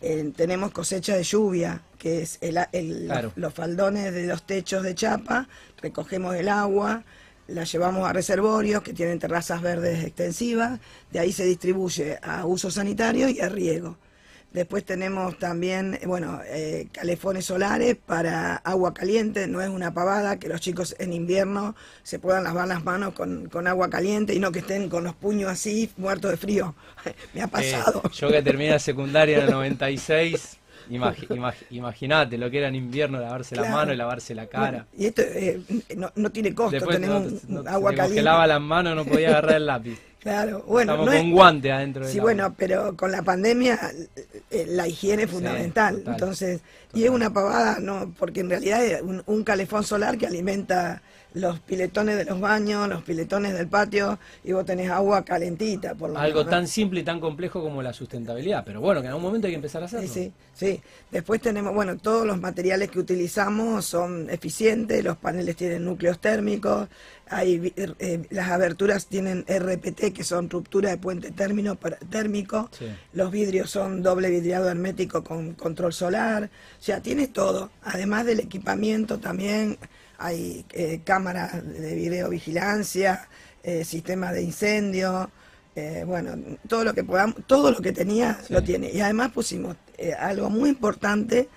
Eh, 0.00 0.30
tenemos 0.36 0.72
cosecha 0.72 1.16
de 1.16 1.24
lluvia, 1.24 1.82
que 1.98 2.22
es 2.22 2.38
los, 3.36 3.54
faldones 3.54 4.12
de 4.12 4.26
los 4.26 4.46
techos 4.46 4.82
de 4.82 4.94
chapa, 4.94 5.48
recogemos 5.80 6.36
el 6.36 6.48
agua, 6.48 7.02
la 7.48 7.64
llevamos 7.64 8.08
a 8.08 8.12
reservorios 8.12 8.82
que 8.82 8.92
tienen 8.92 9.18
terrazas 9.18 9.62
verdes 9.62 10.04
extensivas, 10.04 10.80
de 11.10 11.18
ahí 11.18 11.32
se 11.32 11.44
distribuye 11.46 12.18
a 12.22 12.44
uso 12.44 12.70
sanitario 12.70 13.28
y 13.30 13.40
a 13.40 13.48
riego. 13.48 13.96
Después 14.52 14.82
tenemos 14.84 15.38
también, 15.38 15.98
bueno, 16.06 16.40
eh, 16.46 16.88
calefones 16.90 17.44
solares 17.44 17.96
para 17.96 18.56
agua 18.56 18.94
caliente, 18.94 19.46
no 19.46 19.60
es 19.60 19.68
una 19.68 19.92
pavada 19.92 20.38
que 20.38 20.48
los 20.48 20.62
chicos 20.62 20.96
en 20.98 21.12
invierno 21.12 21.76
se 22.02 22.18
puedan 22.18 22.44
lavar 22.44 22.66
las 22.66 22.82
manos 22.82 23.12
con, 23.12 23.66
agua 23.66 23.90
caliente 23.90 24.34
y 24.34 24.38
no 24.38 24.50
que 24.50 24.60
estén 24.60 24.88
con 24.88 25.04
los 25.04 25.14
puños 25.14 25.50
así, 25.50 25.90
muertos 25.98 26.30
de 26.30 26.36
frío. 26.38 26.74
Me 27.34 27.42
ha 27.42 27.44
eh, 27.44 27.48
pasado. 27.48 28.02
yo 28.10 28.30
que 28.30 28.42
terminé 28.42 28.70
la 28.70 28.78
secundaria 28.78 29.38
en 29.38 29.44
el 29.44 29.50
96, 29.50 30.58
Imagínate 31.70 32.38
lo 32.38 32.50
que 32.50 32.58
era 32.58 32.68
en 32.68 32.74
invierno 32.74 33.20
lavarse 33.20 33.54
las 33.54 33.68
manos 33.68 33.94
y 33.94 33.98
lavarse 33.98 34.34
la 34.34 34.46
cara. 34.46 34.86
y 34.96 35.06
esto 35.06 35.22
eh, 35.22 35.60
no, 36.14 36.30
tiene 36.30 36.54
costo, 36.54 36.86
tenemos 36.86 37.32
agua 37.66 37.92
caliente. 37.94 38.16
que 38.16 38.22
lava 38.22 38.46
las 38.46 38.60
manos 38.60 38.96
no 38.96 39.04
podía 39.04 39.28
agarrar 39.28 39.56
el 39.56 39.66
lápiz. 39.66 39.98
Claro, 40.20 40.64
bueno. 40.66 40.92
Estamos 40.92 41.14
con 41.14 41.30
guante 41.30 41.70
adentro. 41.70 42.08
Sí, 42.08 42.18
bueno, 42.18 42.54
pero 42.56 42.96
con 42.96 43.12
la 43.12 43.22
pandemia 43.22 43.78
eh, 44.50 44.66
la 44.68 44.88
higiene 44.88 45.24
es 45.24 45.30
fundamental. 45.30 46.02
Entonces, 46.04 46.60
y 46.92 47.04
es 47.04 47.10
una 47.10 47.32
pavada, 47.32 47.78
no, 47.80 48.12
porque 48.18 48.40
en 48.40 48.50
realidad 48.50 48.84
es 48.84 49.00
un, 49.02 49.44
calefón 49.44 49.84
solar 49.84 50.18
que 50.18 50.26
alimenta 50.26 51.02
los 51.34 51.60
piletones 51.60 52.16
de 52.16 52.24
los 52.24 52.40
baños, 52.40 52.88
los 52.88 53.02
piletones 53.02 53.52
del 53.54 53.68
patio, 53.68 54.18
y 54.44 54.52
vos 54.52 54.64
tenés 54.64 54.90
agua 54.90 55.24
calentita. 55.24 55.94
Por 55.94 56.10
lo 56.10 56.18
Algo 56.18 56.46
tan 56.46 56.66
simple 56.66 57.00
y 57.00 57.04
tan 57.04 57.20
complejo 57.20 57.62
como 57.62 57.82
la 57.82 57.92
sustentabilidad, 57.92 58.64
pero 58.64 58.80
bueno, 58.80 59.00
que 59.00 59.06
en 59.06 59.10
algún 59.12 59.22
momento 59.24 59.46
hay 59.46 59.52
que 59.52 59.56
empezar 59.56 59.82
a 59.82 59.86
hacerlo. 59.86 60.08
Sí, 60.08 60.32
sí, 60.54 60.72
sí. 60.74 60.80
Después 61.10 61.40
tenemos, 61.40 61.74
bueno, 61.74 61.96
todos 61.98 62.26
los 62.26 62.40
materiales 62.40 62.90
que 62.90 62.98
utilizamos 62.98 63.84
son 63.84 64.28
eficientes, 64.30 65.04
los 65.04 65.16
paneles 65.18 65.56
tienen 65.56 65.84
núcleos 65.84 66.18
térmicos, 66.20 66.88
hay, 67.30 67.58
vi- 67.58 67.74
eh, 67.76 68.26
las 68.30 68.48
aberturas 68.48 69.06
tienen 69.06 69.44
RPT, 69.46 70.12
que 70.14 70.24
son 70.24 70.48
ruptura 70.48 70.88
de 70.90 70.96
puente 70.96 71.30
término, 71.30 71.74
para- 71.76 71.98
térmico, 71.98 72.70
Sí. 72.76 72.86
los 73.12 73.30
vidrios 73.30 73.70
son 73.70 74.02
doble 74.02 74.30
vidriado 74.30 74.68
hermético 74.70 75.22
con 75.22 75.52
control 75.52 75.92
solar, 75.92 76.44
o 76.78 76.82
sea, 76.82 77.00
tiene 77.02 77.28
todo. 77.28 77.70
Además 77.82 78.24
del 78.24 78.40
equipamiento 78.40 79.18
también 79.18 79.76
hay 80.18 80.64
eh, 80.72 81.00
cámaras 81.04 81.64
de 81.64 81.94
videovigilancia, 81.94 83.28
eh, 83.62 83.84
sistemas 83.84 84.32
de 84.34 84.42
incendio, 84.42 85.30
eh, 85.80 86.02
bueno, 86.04 86.32
todo 86.66 86.82
lo 86.82 86.92
que 86.92 87.04
podamos, 87.04 87.36
todo 87.46 87.70
lo 87.70 87.80
que 87.80 87.92
tenía 87.92 88.40
Sí. 88.44 88.52
lo 88.52 88.62
tiene. 88.64 88.90
Y 88.90 89.00
además 89.00 89.30
pusimos 89.30 89.76
eh, 89.96 90.12
algo 90.12 90.50
muy 90.50 90.70
importante 90.70 91.48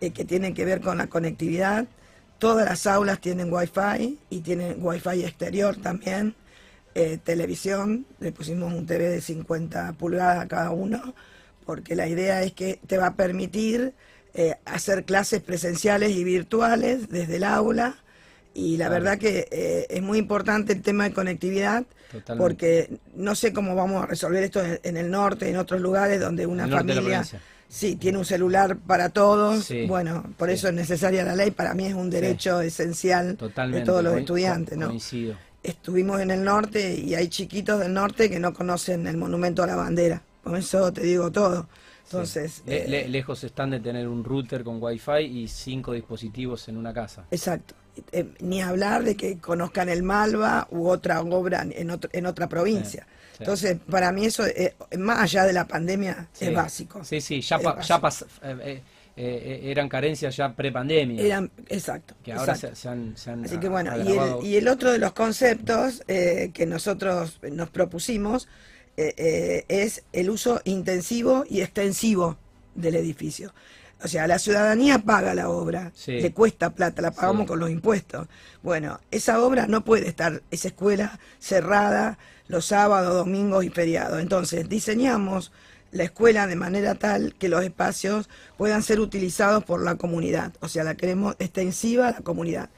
eh, 0.00 0.10
que 0.12 0.24
tiene 0.24 0.54
que 0.54 0.64
ver 0.64 0.80
con 0.80 0.98
la 0.98 1.08
conectividad. 1.08 1.86
Todas 2.38 2.64
las 2.68 2.86
aulas 2.86 3.20
tienen 3.20 3.52
wifi 3.52 4.20
y 4.30 4.40
tienen 4.42 4.76
wifi 4.80 5.24
exterior 5.24 5.76
también. 5.76 6.34
Televisión, 7.24 8.06
le 8.20 8.32
pusimos 8.32 8.72
un 8.72 8.86
TV 8.86 9.10
de 9.10 9.20
50 9.20 9.92
pulgadas 9.94 10.42
a 10.44 10.48
cada 10.48 10.70
uno, 10.70 11.14
porque 11.66 11.94
la 11.94 12.08
idea 12.08 12.42
es 12.42 12.52
que 12.54 12.80
te 12.86 12.96
va 12.96 13.08
a 13.08 13.14
permitir 13.16 13.92
eh, 14.38 14.54
hacer 14.66 15.04
clases 15.04 15.40
presenciales 15.42 16.10
y 16.12 16.22
virtuales 16.24 17.08
desde 17.08 17.36
el 17.36 17.44
aula. 17.44 17.96
Y 18.54 18.76
la 18.76 18.86
Claro. 18.86 19.04
verdad 19.04 19.18
que 19.18 19.48
eh, 19.50 19.86
es 19.90 20.02
muy 20.02 20.18
importante 20.18 20.72
el 20.72 20.80
tema 20.82 21.04
de 21.04 21.12
conectividad, 21.12 21.84
Totalmente. 22.12 22.36
porque 22.42 22.98
no 23.14 23.34
sé 23.34 23.52
cómo 23.52 23.74
vamos 23.74 24.02
a 24.02 24.06
resolver 24.06 24.42
esto 24.44 24.62
en, 24.82 24.96
el 24.96 25.10
norte, 25.10 25.48
en 25.50 25.56
otros 25.56 25.80
lugares 25.80 26.20
donde 26.20 26.46
una 26.46 26.66
familia 26.68 27.22
sí 27.68 27.96
tiene 27.96 28.16
un 28.18 28.24
celular 28.24 28.76
para 28.78 29.08
todos. 29.10 29.64
Sí, 29.64 29.86
Bueno, 29.86 30.24
por 30.38 30.48
sí. 30.48 30.54
eso 30.54 30.68
es 30.68 30.74
necesaria 30.74 31.22
la 31.24 31.34
ley. 31.36 31.50
Para 31.50 31.74
mí 31.74 31.86
es 31.86 31.94
un 31.94 32.08
derecho 32.08 32.60
esencial 32.62 33.36
Totalmente. 33.36 33.80
de 33.80 33.86
todos 33.86 34.02
los 34.04 34.16
estudiantes, 34.16 34.78
¿no? 34.78 34.86
Coincido. 34.88 35.36
Estuvimos 35.62 36.20
en 36.20 36.30
el 36.30 36.44
norte 36.44 36.94
y 36.94 37.14
hay 37.14 37.28
chiquitos 37.28 37.80
del 37.80 37.92
norte 37.92 38.30
que 38.30 38.38
no 38.38 38.54
conocen 38.54 39.06
el 39.06 39.16
monumento 39.16 39.62
a 39.64 39.66
la 39.66 39.76
bandera. 39.76 40.22
Con 40.44 40.56
eso 40.56 40.92
te 40.92 41.02
digo 41.02 41.30
todo. 41.32 41.68
Entonces, 42.06 42.62
Le- 42.66 42.84
eh, 42.84 42.88
le- 42.88 43.08
lejos 43.08 43.42
están 43.44 43.70
de 43.70 43.80
tener 43.80 44.06
un 44.08 44.22
router 44.24 44.62
con 44.62 44.80
wifi 44.82 45.18
y 45.22 45.48
cinco 45.48 45.92
dispositivos 45.92 46.68
en 46.68 46.76
una 46.76 46.92
casa. 46.94 47.24
Exacto. 47.30 47.74
Eh, 48.12 48.26
ni 48.40 48.60
hablar 48.62 49.02
de 49.04 49.16
que 49.16 49.38
conozcan 49.38 49.88
el 49.88 50.02
Malva 50.02 50.68
u 50.70 50.88
otra 50.88 51.20
obra 51.22 51.66
en, 51.68 51.90
otro- 51.90 52.10
en 52.12 52.26
otra 52.26 52.48
provincia. 52.48 53.06
Sí, 53.08 53.08
sí. 53.32 53.36
Entonces, 53.40 53.76
para 53.90 54.12
mí 54.12 54.26
eso, 54.26 54.46
eh, 54.46 54.74
más 54.98 55.18
allá 55.20 55.44
de 55.44 55.52
la 55.52 55.66
pandemia, 55.66 56.28
es 56.38 56.54
básico. 56.54 57.02
Sí, 57.04 57.20
sí, 57.20 57.40
ya, 57.40 57.58
pa- 57.58 57.80
ya 57.80 57.98
básico. 57.98 58.30
pas- 58.42 58.82
eh, 59.18 59.60
eran 59.70 59.88
carencias 59.88 60.36
ya 60.36 60.52
pre-pandemia. 60.54 61.22
Eran- 61.22 61.50
exacto. 61.68 62.14
que 62.22 62.32
ahora 62.34 62.52
exacto. 62.52 62.76
se, 62.76 62.82
se 62.82 62.88
han, 62.90 63.16
se 63.16 63.30
han 63.30 63.44
Así 63.46 63.56
que 63.58 63.68
bueno, 63.70 63.92
y 63.96 64.12
el, 64.12 64.44
y 64.46 64.56
el 64.56 64.68
otro 64.68 64.92
de 64.92 64.98
los 64.98 65.12
conceptos 65.14 66.02
eh, 66.06 66.50
que 66.52 66.66
nosotros 66.66 67.40
nos 67.50 67.70
propusimos 67.70 68.46
eh, 68.96 69.14
eh, 69.16 69.64
es 69.68 70.02
el 70.12 70.30
uso 70.30 70.60
intensivo 70.64 71.44
y 71.48 71.60
extensivo 71.60 72.36
del 72.74 72.96
edificio. 72.96 73.52
O 74.04 74.08
sea, 74.08 74.26
la 74.26 74.38
ciudadanía 74.38 74.98
paga 74.98 75.34
la 75.34 75.48
obra, 75.48 75.90
Sí. 75.94 76.20
le 76.20 76.32
cuesta 76.32 76.70
plata, 76.70 77.00
la 77.00 77.12
pagamos 77.12 77.42
Sí. 77.42 77.46
con 77.48 77.58
los 77.60 77.70
impuestos. 77.70 78.28
Bueno, 78.62 79.00
esa 79.10 79.40
obra 79.42 79.66
no 79.66 79.84
puede 79.84 80.06
estar, 80.08 80.42
esa 80.50 80.68
escuela 80.68 81.18
cerrada 81.38 82.18
los 82.48 82.66
sábados, 82.66 83.14
domingos 83.14 83.64
y 83.64 83.70
feriados. 83.70 84.20
Entonces, 84.20 84.68
diseñamos 84.68 85.50
la 85.92 86.04
escuela 86.04 86.46
de 86.46 86.56
manera 86.56 86.94
tal 86.94 87.34
que 87.38 87.48
los 87.48 87.64
espacios 87.64 88.28
puedan 88.58 88.82
ser 88.82 89.00
utilizados 89.00 89.64
por 89.64 89.82
la 89.82 89.94
comunidad. 89.96 90.52
O 90.60 90.68
sea, 90.68 90.84
la 90.84 90.94
queremos 90.94 91.34
extensiva 91.38 92.08
a 92.08 92.12
la 92.12 92.20
comunidad. 92.20 92.68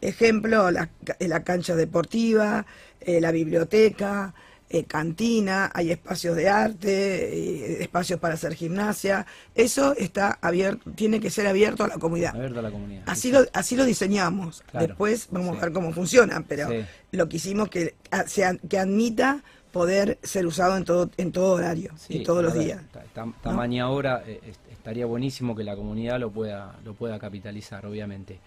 Ejemplo, 0.00 0.70
la, 0.70 0.88
la 1.18 1.42
cancha 1.42 1.74
deportiva, 1.74 2.64
eh, 3.00 3.20
la 3.20 3.32
biblioteca, 3.32 4.34
eh, 4.72 4.84
cantina, 4.84 5.70
hay 5.74 5.90
espacios 5.90 6.36
de 6.36 6.48
arte, 6.48 6.88
eh, 7.34 7.82
espacios 7.82 8.20
para 8.20 8.34
hacer 8.34 8.54
gimnasia. 8.54 9.26
Eso 9.54 9.96
está 9.96 10.38
abierto, 10.40 10.90
tiene 10.92 11.18
que 11.18 11.28
ser 11.28 11.48
abierto 11.48 11.82
a 11.82 11.88
la 11.88 11.98
comunidad. 11.98 12.36
Abierto 12.36 12.60
a 12.60 12.62
la 12.62 12.70
comunidad. 12.70 13.02
Así 13.06 13.22
sí, 13.22 13.32
lo, 13.32 13.42
sí. 13.42 13.48
así 13.52 13.76
lo 13.76 13.84
diseñamos. 13.84 14.62
Claro, 14.70 14.86
Después 14.86 15.26
vamos 15.32 15.52
sí. 15.52 15.58
a 15.58 15.60
ver 15.62 15.72
cómo 15.72 15.92
funciona, 15.92 16.44
pero 16.46 16.68
Sí. 16.70 16.84
lo 17.10 17.28
que 17.28 17.36
hicimos 17.38 17.68
que 17.68 17.94
sea- 18.26 18.56
que 18.68 18.78
admita 18.78 19.42
poder 19.72 20.18
ser 20.22 20.46
usado 20.46 20.76
en 20.76 20.84
todo 20.84 21.10
en 21.16 21.32
todo 21.32 21.54
horario 21.54 21.92
Sí, 21.96 22.18
y 22.18 22.22
todos 22.22 22.42
los 22.42 22.54
días. 22.54 22.80
ta- 23.12 23.26
Tamaña 23.42 23.88
obra, 23.90 24.22
eh, 24.26 24.40
est- 24.46 24.60
estaría 24.70 25.06
buenísimo 25.06 25.54
que 25.56 25.64
la 25.64 25.74
comunidad 25.76 26.18
lo 26.20 26.30
pueda, 26.30 26.76
lo 26.84 26.94
pueda 26.94 27.18
capitalizar, 27.18 27.84
obviamente. 27.86 28.38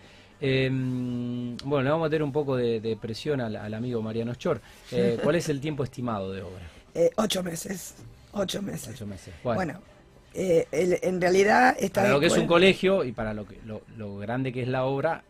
Eh, 0.45 0.69
bueno, 0.69 1.83
le 1.83 1.89
vamos 1.89 2.05
a 2.05 2.09
meter 2.09 2.21
un 2.21 2.33
poco 2.33 2.57
de, 2.57 2.81
de 2.81 2.97
presión 2.97 3.39
al, 3.39 3.55
al 3.55 3.73
amigo 3.73 4.01
Mariano 4.01 4.33
Schor. 4.33 4.59
Eh, 4.91 5.17
¿Cuál 5.23 5.35
es 5.37 5.47
el 5.47 5.61
tiempo 5.61 5.85
estimado 5.85 6.33
de 6.33 6.41
obra? 6.41 6.67
Eh, 6.93 7.09
ocho 7.15 7.41
meses, 7.43 7.95
ocho 8.33 8.61
meses. 8.61 8.89
Ocho 8.93 9.07
meses. 9.07 9.33
Bueno, 9.41 9.57
Bueno, 9.57 9.79
eh, 10.33 10.67
el- 10.71 10.99
en 11.01 11.21
realidad 11.21 11.75
esta 11.79 12.01
para 12.01 12.13
lo 12.13 12.19
que 12.19 12.25
es 12.27 12.37
un 12.37 12.45
colegio 12.47 13.05
y 13.05 13.13
para 13.13 13.33
lo, 13.33 13.47
que, 13.47 13.57
lo, 13.65 13.81
lo 13.95 14.17
grande 14.17 14.51
que 14.51 14.63
es 14.63 14.67
la 14.67 14.83
obra, 14.83 15.23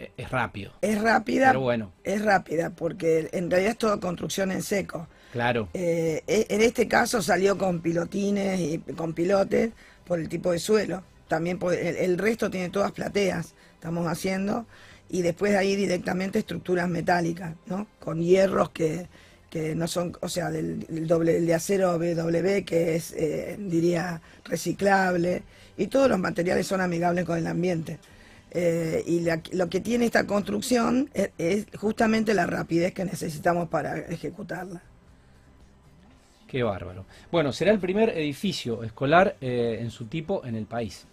eh, 0.00 0.10
es 0.16 0.30
rápido. 0.30 0.72
es 0.80 0.98
rápida, 1.02 1.48
Pero 1.48 1.60
bueno, 1.60 1.92
es 2.02 2.24
rápida 2.24 2.70
porque 2.70 3.28
en 3.32 3.50
realidad 3.50 3.72
es 3.72 3.78
toda 3.78 4.00
construcción 4.00 4.50
en 4.50 4.62
seco. 4.62 5.08
claro. 5.32 5.68
Eh, 5.74 6.22
e- 6.26 6.46
en 6.48 6.62
este 6.62 6.88
caso 6.88 7.20
salió 7.20 7.58
con 7.58 7.80
pilotines 7.82 8.58
y 8.60 8.78
con 8.94 9.12
pilotes 9.12 9.72
por 10.06 10.18
el 10.18 10.30
tipo 10.30 10.52
de 10.52 10.58
suelo. 10.58 11.02
También 11.28 11.58
por- 11.58 11.74
el, 11.74 11.96
el 11.96 12.16
resto 12.18 12.50
tiene 12.50 12.70
todas 12.70 12.92
plateas, 12.92 13.54
estamos 13.82 14.06
haciendo, 14.06 14.64
y 15.10 15.22
después 15.22 15.56
ahí 15.56 15.74
directamente 15.74 16.38
estructuras 16.38 16.88
metálicas, 16.88 17.56
¿no? 17.66 17.88
Con 17.98 18.22
hierros 18.22 18.70
que, 18.70 19.08
que 19.50 19.74
no 19.74 19.88
son, 19.88 20.16
o 20.20 20.28
sea, 20.28 20.50
del, 20.52 20.86
del 20.86 21.06
doble, 21.08 21.36
el 21.38 21.46
de 21.46 21.54
acero 21.54 21.98
BW, 21.98 22.64
que 22.64 22.94
es, 22.94 23.12
eh, 23.12 23.56
diría, 23.58 24.22
reciclable, 24.44 25.42
y 25.76 25.88
todos 25.88 26.08
los 26.08 26.18
materiales 26.20 26.64
son 26.66 26.80
amigables 26.80 27.24
con 27.24 27.38
el 27.38 27.46
ambiente. 27.48 27.98
Eh, 28.52 29.02
y 29.06 29.20
la- 29.20 29.42
lo 29.52 29.68
que 29.68 29.80
tiene 29.80 30.04
esta 30.06 30.26
construcción 30.26 31.10
es, 31.14 31.30
es 31.38 31.66
justamente 31.76 32.32
la 32.34 32.46
rapidez 32.46 32.92
que 32.94 33.04
necesitamos 33.04 33.68
para 33.68 33.98
ejecutarla. 33.98 34.80
Qué 36.46 36.62
bárbaro. 36.62 37.06
Bueno, 37.30 37.52
será 37.52 37.72
el 37.72 37.78
primer 37.80 38.10
edificio 38.10 38.82
escolar 38.84 39.36
eh, 39.40 39.78
en 39.80 39.90
su 39.90 40.06
tipo 40.06 40.44
en 40.44 40.54
el 40.54 40.66
país. 40.66 41.06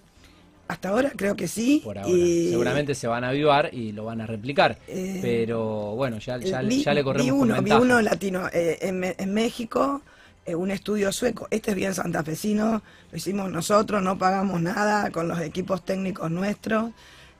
Hasta 0.69 0.89
ahora 0.89 1.11
creo 1.15 1.35
que 1.35 1.47
sí. 1.47 1.81
Por 1.83 1.97
ahora. 1.97 2.09
y, 2.15 2.49
Seguramente 2.51 2.93
se 2.95 3.07
van 3.07 3.23
a 3.23 3.29
avivar 3.29 3.69
y 3.73 3.91
lo 3.91 4.05
van 4.05 4.21
a 4.21 4.27
replicar. 4.27 4.77
Eh, 4.87 5.17
pero 5.19 5.95
bueno, 5.95 6.19
ya, 6.19 6.37
ya, 6.37 6.61
eh, 6.61 6.65
vi- 6.65 6.83
ya 6.83 6.93
le 6.93 7.03
corremos 7.03 7.25
vi 7.25 7.29
con 7.31 7.41
uno, 7.51 7.61
vi 7.63 7.71
uno 7.71 8.01
latino 8.01 8.47
eh, 8.53 8.77
en, 8.81 9.03
en 9.17 9.33
México, 9.33 10.03
eh, 10.45 10.53
un 10.53 10.69
estudio 10.69 11.11
sueco. 11.11 11.47
Este 11.49 11.71
es 11.71 11.75
bien 11.75 11.95
santafesino, 11.95 12.83
lo 13.11 13.17
hicimos 13.17 13.49
nosotros, 13.51 14.03
no 14.03 14.19
pagamos 14.19 14.61
nada 14.61 15.09
con 15.09 15.27
los 15.27 15.41
equipos 15.41 15.83
técnicos 15.83 16.29
nuestros. 16.31 16.91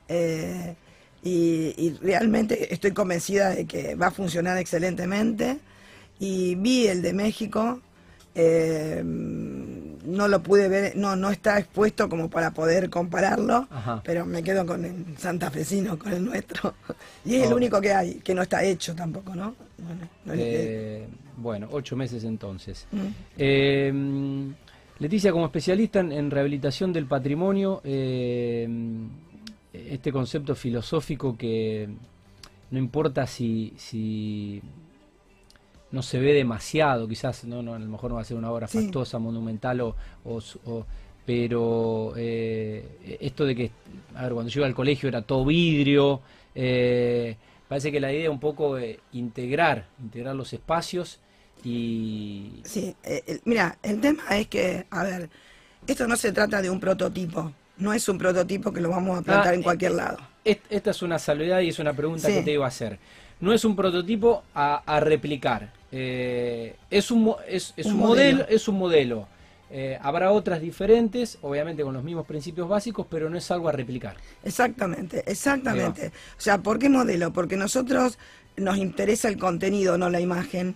eh, 0.08 0.74
y, 1.22 1.74
y 1.76 1.98
realmente 2.02 2.72
estoy 2.74 2.92
convencida 2.92 3.50
de 3.50 3.66
que 3.66 3.94
va 3.94 4.06
a 4.08 4.10
funcionar 4.10 4.58
excelentemente. 4.58 5.58
Y 6.18 6.56
vi 6.56 6.86
el 6.88 7.00
de 7.02 7.12
México, 7.12 7.80
eh, 8.34 9.02
no 10.04 10.28
lo 10.28 10.42
pude 10.42 10.68
ver, 10.68 10.96
no, 10.96 11.16
no 11.16 11.30
está 11.30 11.58
expuesto 11.58 12.08
como 12.08 12.28
para 12.30 12.52
poder 12.52 12.90
compararlo, 12.90 13.66
Ajá. 13.70 14.02
pero 14.04 14.24
me 14.26 14.42
quedo 14.42 14.64
con 14.66 14.84
el 14.84 15.18
santafesino, 15.18 15.98
con 15.98 16.12
el 16.12 16.24
nuestro. 16.24 16.74
Y 17.24 17.34
es 17.36 17.48
el 17.48 17.52
único 17.52 17.80
que 17.82 17.92
hay, 17.92 18.14
que 18.14 18.34
no 18.34 18.40
está 18.42 18.64
hecho 18.64 18.94
tampoco, 18.94 19.34
¿no? 19.34 19.54
Bueno, 19.76 20.08
no 20.24 20.32
Eh, 20.34 21.06
bueno, 21.36 21.68
ocho 21.70 21.96
meses 21.96 22.24
entonces. 22.24 22.86
Mm. 22.92 22.98
Eh, 23.36 24.52
Leticia, 25.00 25.32
como 25.32 25.46
especialista 25.46 26.00
en, 26.00 26.12
en 26.12 26.30
rehabilitación 26.30 26.92
del 26.92 27.06
patrimonio, 27.06 27.80
eh, 27.84 28.68
este 29.72 30.12
concepto 30.12 30.54
filosófico 30.54 31.36
que 31.36 31.88
no 32.70 32.78
importa 32.78 33.26
si, 33.26 33.72
si 33.76 34.62
no 35.92 36.02
se 36.02 36.18
ve 36.20 36.32
demasiado, 36.32 37.08
quizás 37.08 37.44
no, 37.44 37.62
no, 37.62 37.74
a 37.74 37.78
lo 37.78 37.86
mejor 37.86 38.10
no 38.10 38.16
va 38.16 38.22
a 38.22 38.24
ser 38.24 38.36
una 38.36 38.50
obra 38.50 38.68
Sí. 38.68 38.78
fastuosa, 38.78 39.18
monumental, 39.18 39.80
o, 39.80 39.96
o- 40.24 40.40
o- 40.66 40.86
pero 41.26 42.14
eh, 42.16 43.18
esto 43.20 43.44
de 43.44 43.54
que, 43.54 43.70
a 44.16 44.22
ver, 44.24 44.32
cuando 44.32 44.50
yo 44.50 44.60
iba 44.60 44.66
al 44.66 44.74
colegio 44.74 45.08
era 45.08 45.22
todo 45.22 45.44
vidrio, 45.44 46.20
eh, 46.54 47.36
parece 47.68 47.92
que 47.92 48.00
la 48.00 48.12
idea 48.12 48.24
es 48.24 48.28
un 48.30 48.40
poco 48.40 48.78
eh, 48.78 48.98
integrar, 49.12 49.86
integrar 50.02 50.34
los 50.34 50.52
espacios 50.52 51.18
y... 51.64 52.60
Sí, 52.64 52.94
el- 53.04 53.40
mira, 53.44 53.78
el 53.82 54.00
tema 54.00 54.22
es 54.30 54.48
que, 54.48 54.86
a 54.90 55.02
ver, 55.04 55.28
esto 55.86 56.06
no 56.08 56.16
se 56.16 56.32
trata 56.32 56.62
de 56.62 56.70
un 56.70 56.80
prototipo, 56.80 57.52
no 57.78 57.92
es 57.92 58.08
un 58.08 58.18
prototipo 58.18 58.72
que 58.72 58.80
lo 58.80 58.90
vamos 58.90 59.18
a 59.18 59.22
plantar 59.22 59.52
Ah, 59.52 59.54
en 59.56 59.62
cualquier 59.62 59.92
lado. 59.92 60.18
esta 60.44 60.90
es 60.90 61.02
una 61.02 61.18
salvedad 61.18 61.60
y 61.60 61.68
es 61.68 61.78
una 61.78 61.92
pregunta 61.92 62.28
que 62.28 62.42
te 62.42 62.52
iba 62.52 62.64
a 62.64 62.68
hacer. 62.68 62.98
No 63.40 63.52
es 63.52 63.64
un 63.64 63.74
prototipo 63.76 64.42
a, 64.54 65.00
replicar. 65.00 65.79
Eh, 65.92 66.76
es 66.90 67.10
un, 67.10 67.34
es, 67.48 67.72
un, 67.84 67.96
modelo. 67.96 68.46
es 68.48 68.68
un 68.68 68.78
modelo. 68.78 69.26
Eh, 69.72 69.98
habrá 70.02 70.32
otras 70.32 70.60
diferentes, 70.60 71.38
obviamente 71.42 71.82
con 71.82 71.94
los 71.94 72.02
mismos 72.02 72.26
principios 72.26 72.68
básicos, 72.68 73.06
pero 73.08 73.30
no 73.30 73.38
es 73.38 73.50
algo 73.50 73.68
a 73.68 73.72
replicar. 73.72 74.16
Exactamente, 74.42 75.22
exactamente. 75.26 76.08
O 76.08 76.40
sea, 76.40 76.58
¿por 76.58 76.78
qué 76.78 76.88
modelo? 76.88 77.32
Porque 77.32 77.56
nosotros 77.56 78.18
nos 78.56 78.78
interesa 78.78 79.28
el 79.28 79.38
contenido, 79.38 79.96
no 79.96 80.10
la 80.10 80.20
imagen. 80.20 80.74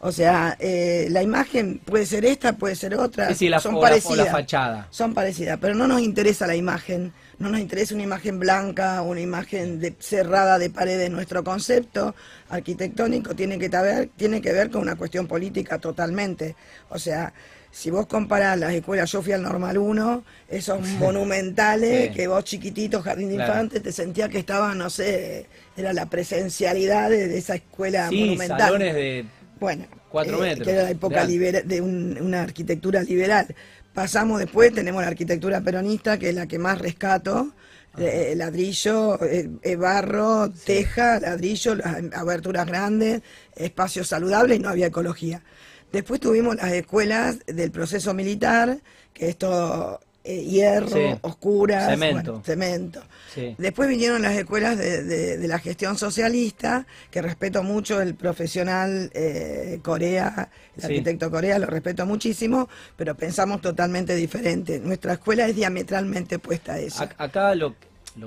O 0.00 0.12
sea, 0.12 0.56
eh, 0.60 1.08
la 1.10 1.22
imagen 1.22 1.78
puede 1.78 2.06
ser 2.06 2.24
esta, 2.24 2.52
puede 2.54 2.76
ser 2.76 2.94
otra. 2.94 3.34
son 3.60 3.80
parecidas. 3.80 4.30
fachada. 4.30 4.88
Son 4.90 5.14
parecidas, 5.14 5.58
pero 5.60 5.74
no 5.74 5.86
nos 5.86 6.00
interesa 6.00 6.46
la 6.46 6.54
imagen. 6.54 7.12
No 7.38 7.48
nos 7.50 7.60
interesa 7.60 7.94
una 7.94 8.04
imagen 8.04 8.38
blanca, 8.38 9.02
una 9.02 9.20
imagen 9.20 9.80
de, 9.80 9.94
cerrada 9.98 10.58
de 10.58 10.70
paredes. 10.70 11.10
Nuestro 11.10 11.44
concepto 11.44 12.14
arquitectónico 12.48 13.34
tiene 13.34 13.58
que, 13.58 13.68
ver, 13.68 14.10
tiene 14.16 14.40
que 14.40 14.52
ver 14.52 14.70
con 14.70 14.82
una 14.82 14.96
cuestión 14.96 15.26
política 15.26 15.78
totalmente. 15.78 16.56
O 16.88 16.98
sea, 16.98 17.32
si 17.76 17.90
vos 17.90 18.06
comparás 18.06 18.58
las 18.58 18.72
escuelas, 18.72 19.12
yo 19.12 19.20
fui 19.20 19.32
al 19.32 19.42
Normal 19.42 19.76
1, 19.76 20.24
esos 20.48 20.80
monumentales, 20.98 22.10
que 22.16 22.26
vos 22.26 22.42
chiquitito, 22.42 23.02
jardín 23.02 23.28
de 23.28 23.34
infantes, 23.34 23.82
te 23.82 23.92
sentías 23.92 24.30
que 24.30 24.38
estaba, 24.38 24.74
no 24.74 24.88
sé, 24.88 25.44
era 25.76 25.92
la 25.92 26.06
presencialidad 26.06 27.10
de, 27.10 27.36
esa 27.36 27.56
escuela 27.56 28.08
sí, 28.08 28.20
monumental. 28.20 28.60
salones 28.60 28.94
de 28.94 29.26
bueno, 29.58 29.86
cuatro 30.10 30.38
eh, 30.38 30.48
metros. 30.48 30.66
Que 30.66 30.72
era 30.72 30.82
la 30.84 30.90
época 30.90 31.26
de 31.26 31.80
una 31.80 32.42
arquitectura 32.42 33.02
liberal. 33.02 33.46
Pasamos 33.94 34.40
después, 34.40 34.74
tenemos 34.74 35.02
la 35.02 35.08
arquitectura 35.08 35.60
peronista, 35.60 36.18
que 36.18 36.28
es 36.28 36.34
la 36.34 36.46
que 36.46 36.58
más 36.58 36.78
rescato. 36.78 37.52
Eh, 37.98 38.34
ladrillo, 38.36 39.18
eh, 39.24 39.76
barro, 39.76 40.50
teja, 40.50 41.18
ladrillo, 41.18 41.76
las 41.76 41.96
aberturas 42.12 42.66
grandes, 42.66 43.22
espacios 43.54 44.08
saludables 44.08 44.58
y 44.58 44.60
no 44.60 44.68
había 44.68 44.88
ecología. 44.88 45.42
Después 45.92 46.20
tuvimos 46.20 46.56
las 46.56 46.72
escuelas 46.72 47.38
del 47.46 47.70
proceso 47.70 48.12
militar, 48.12 48.80
que 49.14 49.30
es 49.30 49.38
todo 49.38 50.00
eh, 50.26 50.42
hierro, 50.44 51.18
oscuras, 51.22 51.88
cemento. 51.88 52.42
cemento. 52.44 53.02
Después 53.58 53.88
vinieron 53.88 54.22
las 54.22 54.34
escuelas 54.34 54.76
de, 54.76 55.46
la 55.46 55.60
gestión 55.60 55.96
socialista, 55.96 56.84
que 57.12 57.22
respeto 57.22 57.62
mucho 57.62 58.00
el 58.00 58.16
profesional 58.16 59.10
eh, 59.14 59.78
Corea, 59.82 60.50
el 60.76 60.84
arquitecto 60.84 61.30
Corea, 61.30 61.60
lo 61.60 61.66
respeto 61.66 62.06
muchísimo, 62.06 62.68
pero 62.96 63.14
pensamos 63.14 63.60
totalmente 63.60 64.16
diferente. 64.16 64.80
Nuestra 64.80 65.12
escuela 65.12 65.46
es 65.46 65.54
diametralmente 65.54 66.36
opuesta 66.36 66.74
a 66.74 66.78
eso. 66.80 67.08
Acá 67.18 67.54
lo, 67.54 67.76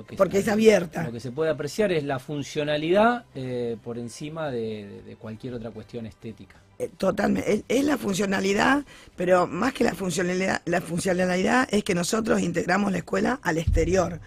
que 0.06 0.16
porque 0.16 0.38
es 0.38 0.48
abierta. 0.48 1.02
Lo 1.02 1.12
que 1.12 1.20
se 1.20 1.32
puede 1.32 1.50
apreciar 1.50 1.92
es 1.92 2.04
la 2.04 2.18
funcionalidad 2.18 3.26
eh, 3.34 3.76
por 3.84 3.98
encima 3.98 4.50
de, 4.50 5.16
cualquier 5.18 5.52
otra 5.52 5.70
cuestión 5.70 6.06
estética. 6.06 6.56
Eh, 6.80 6.90
totalmente, 6.96 7.62
es, 7.68 7.84
la 7.84 7.98
funcionalidad, 7.98 8.86
pero 9.14 9.46
más 9.46 9.74
que 9.74 9.84
la 9.84 9.94
funcionalidad, 9.94 10.62
la 10.64 10.80
funcionalidad 10.80 11.68
es 11.70 11.84
que 11.84 11.94
nosotros 11.94 12.40
integramos 12.40 12.90
la 12.90 12.98
escuela 12.98 13.38
al 13.42 13.58
exterior. 13.58 14.18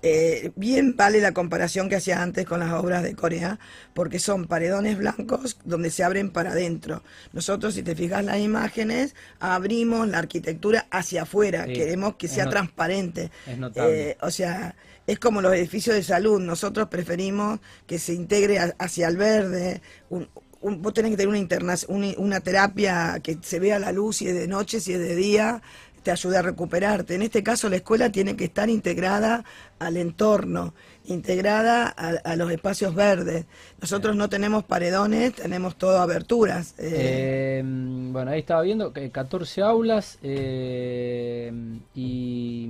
Eh, 0.00 0.50
bien 0.56 0.96
vale 0.96 1.20
la 1.20 1.32
comparación 1.32 1.90
que 1.90 1.96
hacía 1.96 2.22
antes 2.22 2.46
con 2.46 2.60
las 2.60 2.72
obras 2.72 3.02
de 3.02 3.14
Corea, 3.14 3.58
porque 3.92 4.18
son 4.18 4.46
paredones 4.46 4.96
blancos 4.96 5.58
donde 5.64 5.90
se 5.90 6.02
abren 6.02 6.30
para 6.30 6.52
adentro. 6.52 7.02
Nosotros, 7.34 7.74
si 7.74 7.82
te 7.82 7.94
fijas 7.94 8.24
las 8.24 8.38
imágenes, 8.38 9.14
abrimos 9.38 10.08
la 10.08 10.16
arquitectura 10.16 10.86
hacia 10.90 11.24
afuera, 11.24 11.66
queremos 11.66 12.16
que 12.16 12.28
sea 12.28 12.48
transparente. 12.48 13.30
Es 13.46 13.58
notable. 13.58 14.10
Eh, 14.10 14.16
o 14.22 14.30
sea, 14.30 14.74
es 15.06 15.18
como 15.18 15.42
los 15.42 15.52
edificios 15.52 15.94
de 15.94 16.02
salud, 16.02 16.40
nosotros 16.40 16.88
preferimos 16.88 17.60
que 17.86 17.98
se 17.98 18.14
integre 18.14 18.74
hacia 18.78 19.08
el 19.08 19.18
verde, 19.18 19.82
un, 20.08 20.26
vos 20.60 20.92
tenés 20.92 21.12
que 21.12 21.16
tener 21.16 21.28
una, 21.28 21.38
interna, 21.38 21.74
una, 21.88 22.40
terapia 22.40 23.20
que 23.22 23.38
se 23.40 23.60
vea 23.60 23.78
la 23.78 23.92
luz, 23.92 24.16
si 24.16 24.28
es 24.28 24.34
de 24.34 24.48
noche, 24.48 24.80
si 24.80 24.92
es 24.92 24.98
de 24.98 25.14
día, 25.14 25.62
te 26.02 26.10
ayuda 26.10 26.40
a 26.40 26.42
recuperarte. 26.42 27.14
En 27.14 27.22
este 27.22 27.42
caso, 27.42 27.68
la 27.68 27.76
escuela 27.76 28.10
tiene 28.10 28.36
que 28.36 28.44
estar 28.44 28.68
integrada 28.68 29.44
al 29.78 29.96
entorno, 29.96 30.74
integrada 31.04 31.86
a, 31.86 32.36
los 32.36 32.50
espacios 32.50 32.94
verdes. 32.94 33.46
Nosotros 33.80 34.16
no 34.16 34.28
tenemos 34.28 34.64
paredones, 34.64 35.34
tenemos 35.34 35.76
todo 35.76 35.98
aberturas. 35.98 36.74
Eh. 36.78 37.60
Eh, 37.60 37.62
bueno, 37.64 38.30
ahí 38.30 38.40
estaba 38.40 38.62
viendo 38.62 38.92
que 38.92 39.10
14 39.10 39.62
aulas 39.62 40.18
eh, 40.22 41.52
y 41.94 42.66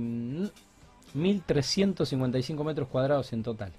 1.355 1.15 2.63
metros 2.63 2.87
cuadrados 2.87 3.33
en 3.33 3.43
total. 3.43 3.71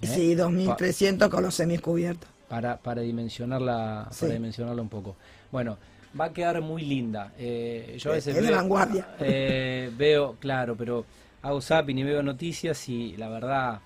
Sí, 0.00 0.36
2.300 0.36 1.28
con 1.28 1.42
los 1.42 1.56
semiscubiertos 1.56 2.37
para, 2.48 2.76
para, 2.76 3.02
dimensionarla, 3.02 4.08
para 4.18 4.32
dimensionarla 4.32 4.82
un 4.82 4.88
poco. 4.88 5.16
Bueno, 5.50 5.78
va 6.18 6.26
a 6.26 6.32
quedar 6.32 6.60
muy 6.60 6.82
linda. 6.82 7.32
Eh, 7.38 7.96
yo 7.98 8.10
a 8.10 8.14
veces 8.14 8.36
es 8.36 8.42
veo, 8.42 8.50
de 8.50 8.56
vanguardia. 8.56 9.08
Eh, 9.20 9.90
veo, 9.96 10.36
claro, 10.38 10.76
pero 10.76 11.04
hago 11.42 11.60
zapping 11.60 11.98
y 11.98 12.02
veo 12.02 12.22
noticias 12.22 12.88
y 12.88 13.16
la 13.16 13.28
verdad 13.28 13.80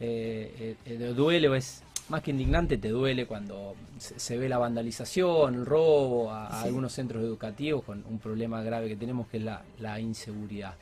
eh, 0.00 0.76
duele 1.14 1.48
o 1.48 1.54
es 1.54 1.82
más 2.08 2.22
que 2.22 2.30
indignante, 2.30 2.78
te 2.78 2.88
duele 2.88 3.26
cuando 3.26 3.74
se, 3.98 4.38
ve 4.38 4.48
la 4.48 4.56
vandalización, 4.56 5.54
el 5.54 5.66
robo 5.66 6.30
a, 6.30 6.62
algunos 6.62 6.92
centros 6.92 7.22
educativos 7.22 7.84
con 7.84 8.02
un 8.08 8.18
problema 8.18 8.62
grave 8.62 8.88
que 8.88 8.96
tenemos 8.96 9.28
que 9.28 9.36
es 9.36 9.42
la, 9.42 9.62
la 9.78 10.00
inseguridad. 10.00 10.74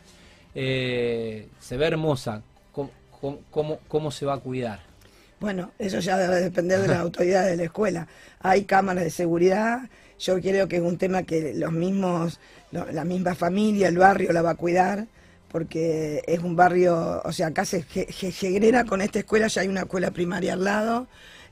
se 0.55 1.77
ve 1.77 1.87
hermosa, 1.87 2.43
cómo, 3.51 3.81
cómo 3.89 4.11
se 4.13 4.25
va 4.25 4.35
a 4.35 4.39
cuidar? 4.39 4.86
Bueno, 5.41 5.73
eso 5.79 6.01
ya 6.01 6.17
debe 6.17 6.41
depender 6.41 6.81
de 6.81 6.89
las 6.89 6.99
autoridades 7.01 7.51
de 7.51 7.57
la 7.57 7.65
escuela. 7.65 8.09
Hay 8.41 8.65
cámaras 8.65 9.05
de 9.05 9.11
seguridad, 9.11 9.81
yo 10.19 10.41
creo 10.41 10.69
que 10.69 10.77
es 10.77 10.83
un 10.83 10.99
tema 10.99 11.25
que 11.25 11.53
los 11.55 11.73
mismos, 11.73 12.41
la 12.71 13.05
misma 13.05 13.35
familia, 13.35 13.89
el 13.89 13.99
barrio 13.99 14.33
la 14.33 14.43
va 14.43 14.51
a 14.51 14.55
cuidar, 14.55 15.07
porque 15.51 16.23
es 16.27 16.41
un 16.41 16.57
barrio, 16.57 17.23
o 17.25 17.33
sea, 17.33 17.49
acá 17.49 17.65
se 17.65 17.83
genera 17.83 18.85
con 18.85 19.03
esta 19.03 19.19
escuela, 19.19 19.47
ya 19.49 19.63
hay 19.63 19.69
una 19.69 19.83
escuela 19.83 20.11
primaria 20.11 20.55
al 20.55 20.65
lado, 20.65 21.07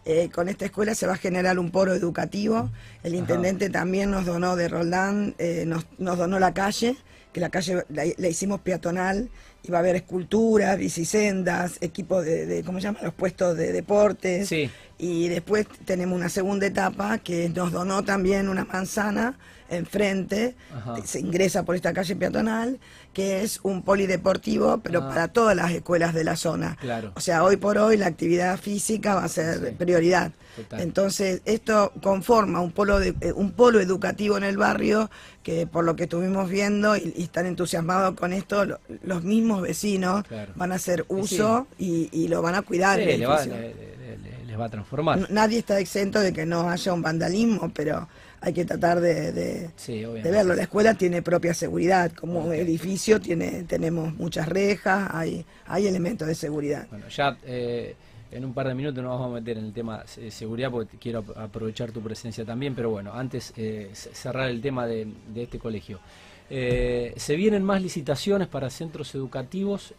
eh, 0.07 0.29
con 0.31 0.51
esta 0.51 0.67
escuela 0.67 0.95
se 0.95 1.07
va 1.07 1.15
a 1.15 1.17
generar 1.17 1.59
un 1.59 1.71
poro 1.71 1.95
educativo. 1.95 2.71
El 3.03 3.15
intendente 3.15 3.71
también 3.71 4.11
nos 4.11 4.27
donó 4.27 4.55
de 4.55 4.69
Roldán, 4.69 5.35
eh, 5.39 5.65
nos, 5.67 5.87
nos, 5.99 6.19
donó 6.19 6.39
la 6.39 6.53
calle, 6.53 6.97
que 7.33 7.41
la 7.41 7.49
calle 7.49 7.85
la, 7.89 8.29
hicimos 8.29 8.61
peatonal, 8.61 9.31
y 9.67 9.71
va 9.71 9.79
a 9.79 9.81
haber 9.81 9.97
esculturas, 9.97 10.79
bicisendas, 10.79 11.79
equipos 11.81 12.25
de, 12.25 12.47
de, 12.47 12.63
¿cómo 12.63 12.79
se 12.79 12.85
llama? 12.85 13.01
Los 13.03 13.15
puestos 13.15 13.57
de 13.57 13.73
deportes. 13.73 14.49
Sí. 14.49 14.71
Y 14.99 15.29
después 15.29 15.67
tenemos 15.85 16.17
una 16.17 16.29
segunda 16.29 16.67
etapa 16.67 17.19
que 17.19 17.49
nos 17.49 17.73
donó 17.73 18.05
también 18.05 18.49
una 18.49 18.65
manzana 18.65 19.37
enfrente, 19.71 20.55
se 21.05 21.21
ingresa 21.21 21.65
por 21.65 21.75
esta 21.75 21.93
calle 21.93 22.17
peatonal, 22.17 22.79
que 23.13 23.43
es 23.43 23.61
un 23.63 23.83
polideportivo, 23.83 24.79
pero 24.79 25.03
ah. 25.03 25.09
para 25.09 25.29
todas 25.29 25.57
las 25.57 25.73
escuelas 25.73 26.15
de 26.15 26.25
la 26.25 26.37
zona. 26.37 26.77
Claro. 26.81 27.13
O 27.15 27.21
sea, 27.21 27.45
hoy 27.45 27.57
por 27.57 27.79
hoy 27.79 27.97
la 27.97 28.07
actividad 28.07 28.59
física 28.59 29.15
va 29.15 29.25
a 29.25 29.29
ser 29.29 29.75
prioridad. 29.77 30.33
Entonces, 30.79 31.43
esto 31.47 31.93
conforma 32.01 32.61
un 32.61 32.71
polo, 32.71 33.01
de, 33.01 33.15
eh, 33.21 33.33
un 33.33 33.53
polo 33.53 33.81
educativo 33.81 34.37
en 34.37 34.45
el 34.45 34.57
barrio 34.57 35.11
que 35.43 35.67
por 35.67 35.85
lo 35.85 35.97
que 35.97 36.05
estuvimos 36.05 36.49
viendo 36.49 36.97
y, 36.97 37.13
están 37.19 37.47
entusiasmados 37.47 38.15
con 38.15 38.33
esto, 38.33 38.65
los 39.03 39.25
mismos 39.25 39.63
vecinos 39.63 40.25
van 40.55 40.73
a 40.73 40.77
hacer 40.77 41.05
uso 41.09 41.67
y, 41.79 42.29
lo 42.29 42.41
van 42.41 42.55
a 42.55 42.63
cuidar 42.63 43.01
va 44.59 44.67
a 44.67 44.69
transformar. 44.69 45.31
Nadie 45.31 45.59
está 45.59 45.79
exento 45.79 46.21
de 46.21 46.33
que 46.33 46.47
no 46.47 46.69
haya 46.69 46.93
un 46.93 47.03
vandalismo, 47.03 47.71
pero 47.75 48.09
hay 48.41 48.53
que 48.53 48.65
tratar 48.65 49.01
de, 49.01 49.33
de, 49.33 49.71
verlo. 50.23 50.55
La 50.55 50.63
escuela 50.63 50.95
tiene 50.95 51.23
propia 51.23 51.55
seguridad, 51.55 52.13
como 52.13 52.53
edificio 52.53 53.21
tiene 53.21 53.63
tenemos 53.65 54.15
muchas 54.15 54.49
rejas, 54.49 55.09
hay, 55.13 55.45
hay 55.67 55.87
elementos 55.87 56.29
de 56.29 56.35
seguridad. 56.35 56.87
Bueno, 56.91 57.09
ya 57.09 57.39
eh, 57.45 57.97
en 58.31 58.45
un 58.45 58.53
par 58.53 58.69
de 58.69 58.75
minutos 58.75 59.03
nos 59.03 59.19
vamos 59.19 59.31
a 59.31 59.41
meter 59.41 59.57
en 59.57 59.65
el 59.65 59.73
tema 59.73 60.05
de 60.17 60.31
seguridad 60.31 60.71
porque 60.71 60.99
quiero 60.99 61.25
aprovechar 61.37 61.91
tu 61.91 62.03
presencia 62.03 62.45
también, 62.45 62.75
pero 62.75 62.91
bueno, 62.91 63.13
antes 63.15 63.55
eh, 63.57 63.91
cerrar 63.95 64.51
el 64.51 64.61
tema 64.61 64.87
de, 64.87 65.09
este 65.35 65.59
colegio. 65.59 66.01
Eh, 66.51 67.15
se 67.17 67.37
vienen 67.37 67.65
más 67.65 67.81
licitaciones 67.81 68.49
para 68.49 68.69
centros 68.69 69.15
educativos. 69.15 69.95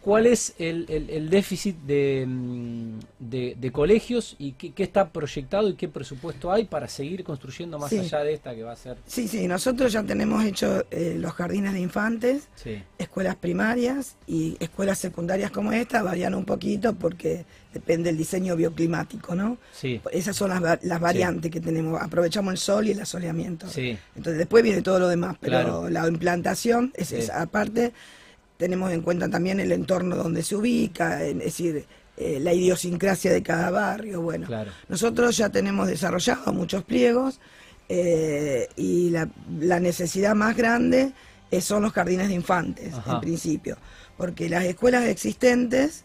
¿Cuál 0.00 0.26
es 0.26 0.54
el, 0.58 1.28
déficit 1.28 1.76
mm, 1.76 2.98
de, 3.18 3.70
colegios 3.72 4.36
y 4.38 4.52
qué, 4.52 4.72
está 4.82 5.10
proyectado 5.10 5.68
y 5.68 5.74
qué 5.74 5.88
presupuesto 5.88 6.52
hay 6.52 6.64
para 6.64 6.86
seguir 6.88 7.24
construyendo 7.24 7.78
más 7.78 7.92
allá 7.92 8.20
de 8.20 8.32
esta 8.32 8.54
que 8.54 8.62
va 8.62 8.72
a 8.72 8.76
ser? 8.76 8.96
Sí, 9.06 9.26
sí, 9.26 9.48
nosotros 9.48 9.92
ya 9.92 10.04
tenemos 10.04 10.44
hecho 10.44 10.86
eh, 10.90 11.16
los 11.18 11.32
jardines 11.32 11.72
de 11.72 11.80
infantes, 11.80 12.48
escuelas 12.96 13.36
primarias 13.36 14.16
y 14.26 14.56
escuelas 14.60 14.98
secundarias 14.98 15.50
como 15.50 15.72
esta, 15.72 16.02
varían 16.02 16.34
un 16.34 16.44
poquito 16.44 16.94
porque 16.94 17.44
depende 17.74 18.10
del 18.10 18.16
diseño 18.16 18.54
bioclimático, 18.54 19.34
¿no? 19.34 19.58
Sí. 19.72 20.00
Esas 20.12 20.36
son 20.36 20.50
las, 20.50 21.00
variantes 21.00 21.50
que 21.50 21.60
tenemos. 21.60 22.00
Aprovechamos 22.00 22.52
el 22.52 22.58
sol 22.58 22.86
y 22.86 22.92
el 22.92 23.00
asoleamiento. 23.00 23.68
Sí. 23.68 23.98
Entonces 24.14 24.38
después 24.38 24.62
viene 24.62 24.80
todo 24.80 25.00
lo 25.00 25.08
demás, 25.08 25.36
pero 25.40 25.90
la 25.90 26.06
implantación 26.06 26.92
es 26.94 27.12
esa. 27.12 27.42
Aparte 27.42 27.92
tenemos 28.58 28.92
en 28.92 29.00
cuenta 29.00 29.30
también 29.30 29.60
el 29.60 29.72
entorno 29.72 30.16
donde 30.16 30.42
se 30.42 30.56
ubica, 30.56 31.24
es 31.24 31.38
decir, 31.38 31.86
eh, 32.16 32.40
la 32.40 32.52
idiosincrasia 32.52 33.32
de 33.32 33.42
cada 33.42 33.70
barrio. 33.70 34.20
Bueno, 34.20 34.48
nosotros 34.88 35.36
ya 35.36 35.48
tenemos 35.48 35.86
desarrollado 35.86 36.52
muchos 36.52 36.82
pliegos 36.82 37.40
eh, 37.88 38.68
y 38.76 39.10
la, 39.10 39.80
necesidad 39.80 40.34
más 40.34 40.56
grande 40.56 41.12
son 41.60 41.84
los 41.84 41.92
jardines 41.92 42.28
de 42.28 42.34
infantes, 42.34 42.92
en 43.06 43.20
principio, 43.20 43.78
porque 44.18 44.50
las 44.50 44.64
escuelas 44.64 45.06
existentes, 45.06 46.04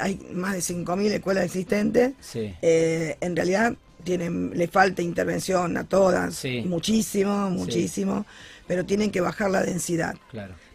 hay 0.00 0.20
más 0.32 0.54
de 0.54 0.60
5.000 0.60 1.12
escuelas 1.12 1.44
existentes, 1.44 2.12
en 2.60 3.36
realidad 3.36 3.74
tienen, 4.04 4.50
le 4.54 4.68
falta 4.68 5.00
intervención 5.00 5.76
a 5.76 5.84
todas, 5.84 6.44
muchísimo, 6.66 7.48
muchísimo, 7.50 8.26
pero 8.66 8.84
tienen 8.84 9.10
que 9.10 9.20
bajar 9.20 9.50
la 9.50 9.62
densidad. 9.62 10.16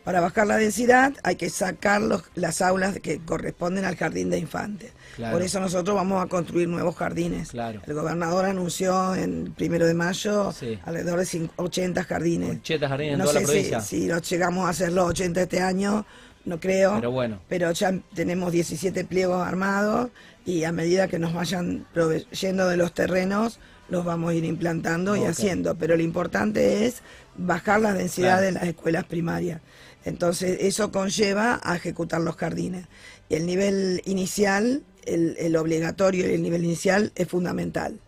Para 0.03 0.19
bajar 0.19 0.47
la 0.47 0.57
densidad 0.57 1.13
hay 1.23 1.35
que 1.37 1.49
sacar 1.49 2.01
las 2.35 2.61
aulas 2.61 2.99
que 2.99 3.19
corresponden 3.19 3.85
al 3.85 3.95
jardín 3.95 4.29
de 4.29 4.37
infantes. 4.37 4.91
Por 5.31 5.41
eso 5.41 5.59
nosotros 5.59 5.95
vamos 5.95 6.23
a 6.23 6.27
construir 6.27 6.67
nuevos 6.67 6.95
jardines. 6.95 7.53
El 7.53 7.93
gobernador 7.93 8.45
anunció 8.45 9.15
en 9.15 9.53
primero 9.53 9.85
de 9.85 9.93
mayo 9.93 10.53
alrededor 10.85 11.25
de 11.25 11.49
80 11.55 12.03
jardines. 12.03 12.57
80 12.57 12.89
jardines 12.89 13.13
en 13.13 13.21
toda 13.21 13.33
la 13.33 13.41
provincia. 13.41 13.81
Si, 13.81 14.09
si 14.09 14.35
llegamos 14.35 14.65
a 14.65 14.69
hacer 14.69 14.91
los 14.91 15.09
80 15.09 15.41
este 15.41 15.61
año, 15.61 16.05
no 16.45 16.59
creo. 16.59 16.95
Pero 16.95 17.11
bueno. 17.11 17.39
Pero 17.47 17.71
ya 17.71 17.93
tenemos 18.13 18.51
17 18.51 19.05
pliegos 19.05 19.45
armados 19.45 20.09
y 20.45 20.65
a 20.65 20.71
medida 20.71 21.07
que 21.07 21.19
nos 21.19 21.33
vayan 21.33 21.85
proveyendo 21.93 22.67
de 22.67 22.77
los 22.77 22.93
terrenos, 22.93 23.59
los 23.89 24.03
vamos 24.03 24.31
a 24.31 24.33
ir 24.33 24.43
implantando 24.43 25.15
y 25.15 25.23
haciendo. 25.23 25.75
Pero 25.75 25.95
lo 25.95 26.03
importante 26.03 26.85
es 26.85 27.01
bajar 27.35 27.81
la 27.81 27.93
densidad 27.93 28.41
de 28.41 28.51
las 28.51 28.63
escuelas 28.63 29.05
primarias. 29.05 29.61
Entonces, 30.05 30.57
eso 30.61 30.91
conlleva 30.91 31.59
a 31.63 31.75
ejecutar 31.75 32.21
los 32.21 32.35
jardines. 32.35 32.87
El 33.29 33.45
nivel 33.45 34.01
inicial, 34.05 34.83
el, 35.05 35.55
obligatorio 35.55 36.29
y 36.29 36.33
el 36.33 36.41
nivel 36.41 36.63
inicial 36.63 37.11
es 37.15 37.27
fundamental. 37.27 37.99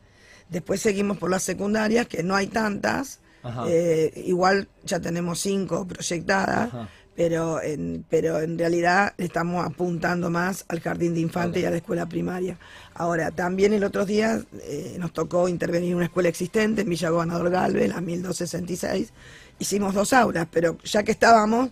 Después 0.49 0.81
seguimos 0.81 1.17
por 1.17 1.29
las 1.29 1.43
secundarias, 1.43 2.07
que 2.07 2.23
no 2.23 2.35
hay 2.35 2.47
tantas. 2.47 3.19
Eh, 3.67 4.23
igual 4.25 4.67
ya 4.83 4.99
tenemos 4.99 5.39
cinco 5.39 5.87
proyectadas 5.87 6.71
pero 7.15 7.61
en, 7.61 8.05
pero 8.09 8.41
en 8.41 8.57
realidad 8.57 9.13
estamos 9.17 9.65
apuntando 9.65 10.29
más 10.29 10.65
al 10.67 10.81
jardín 10.81 11.13
de 11.13 11.21
infantes 11.21 11.63
y 11.63 11.65
a 11.65 11.69
la 11.69 11.77
escuela 11.77 12.05
primaria. 12.05 12.57
Ahora, 12.93 13.31
también 13.31 13.73
el 13.73 13.83
otro 13.83 14.05
día 14.05 14.41
eh, 14.63 14.97
nos 14.99 15.13
tocó 15.13 15.47
intervenir 15.47 15.91
en 15.91 15.97
una 15.97 16.05
escuela 16.05 16.29
existente 16.29 16.81
en 16.81 16.89
Villa 16.89 17.09
Gobernador 17.09 17.49
Galvez, 17.49 17.89
la 17.89 18.01
1266. 18.01 19.13
Hicimos 19.59 19.93
dos 19.93 20.11
aulas, 20.11 20.47
pero 20.51 20.77
ya 20.83 21.03
que 21.03 21.11
estábamos, 21.11 21.69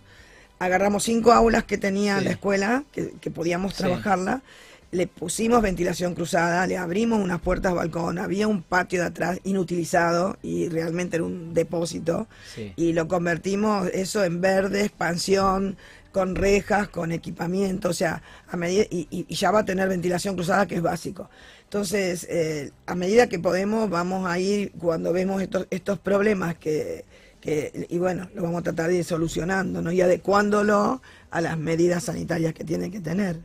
agarramos 0.64 1.04
cinco 1.04 1.32
aulas 1.32 1.64
que 1.64 1.78
tenía 1.78 2.20
la 2.20 2.30
escuela, 2.30 2.84
que, 2.92 3.30
podíamos 3.30 3.74
trabajarla. 3.74 4.42
Le 4.90 5.08
pusimos 5.08 5.60
ventilación 5.60 6.14
cruzada, 6.14 6.66
le 6.68 6.76
abrimos 6.76 7.20
unas 7.20 7.40
puertas 7.40 7.74
balcón, 7.74 8.18
había 8.18 8.46
un 8.46 8.62
patio 8.62 9.00
de 9.00 9.06
atrás 9.06 9.40
inutilizado 9.42 10.38
y 10.40 10.68
realmente 10.68 11.16
era 11.16 11.24
un 11.24 11.52
depósito. 11.52 12.28
Y 12.76 12.92
lo 12.92 13.08
convertimos 13.08 13.88
eso 13.92 14.24
en 14.24 14.40
verde, 14.40 14.82
expansión, 14.82 15.76
con 16.12 16.36
rejas, 16.36 16.88
con 16.88 17.10
equipamiento, 17.10 17.88
o 17.88 17.92
sea, 17.92 18.22
a 18.48 18.56
medida 18.56 18.84
y, 18.88 19.26
ya 19.34 19.50
va 19.50 19.60
a 19.60 19.64
tener 19.64 19.88
ventilación 19.88 20.36
cruzada 20.36 20.66
que 20.66 20.76
es 20.76 20.82
básico. 20.82 21.28
Entonces, 21.64 22.24
eh, 22.30 22.70
a 22.86 22.94
medida 22.94 23.28
que 23.28 23.40
podemos, 23.40 23.90
vamos 23.90 24.28
a 24.30 24.38
ir 24.38 24.70
cuando 24.78 25.12
vemos 25.12 25.42
estos, 25.42 25.66
estos 25.70 25.98
problemas 25.98 26.54
que, 26.54 27.04
que, 27.44 27.86
y 27.90 27.98
bueno, 27.98 28.26
lo 28.34 28.42
vamos 28.42 28.60
a 28.60 28.62
tratar 28.62 28.88
de 28.88 28.96
ir 28.96 29.04
solucionando, 29.04 29.82
¿no? 29.82 29.92
Y 29.92 30.00
adecuándolo 30.00 31.02
a 31.30 31.40
las 31.42 31.58
medidas 31.58 32.04
sanitarias 32.04 32.54
que 32.54 32.64
tiene 32.64 32.90
que 32.90 33.00
tener. 33.00 33.36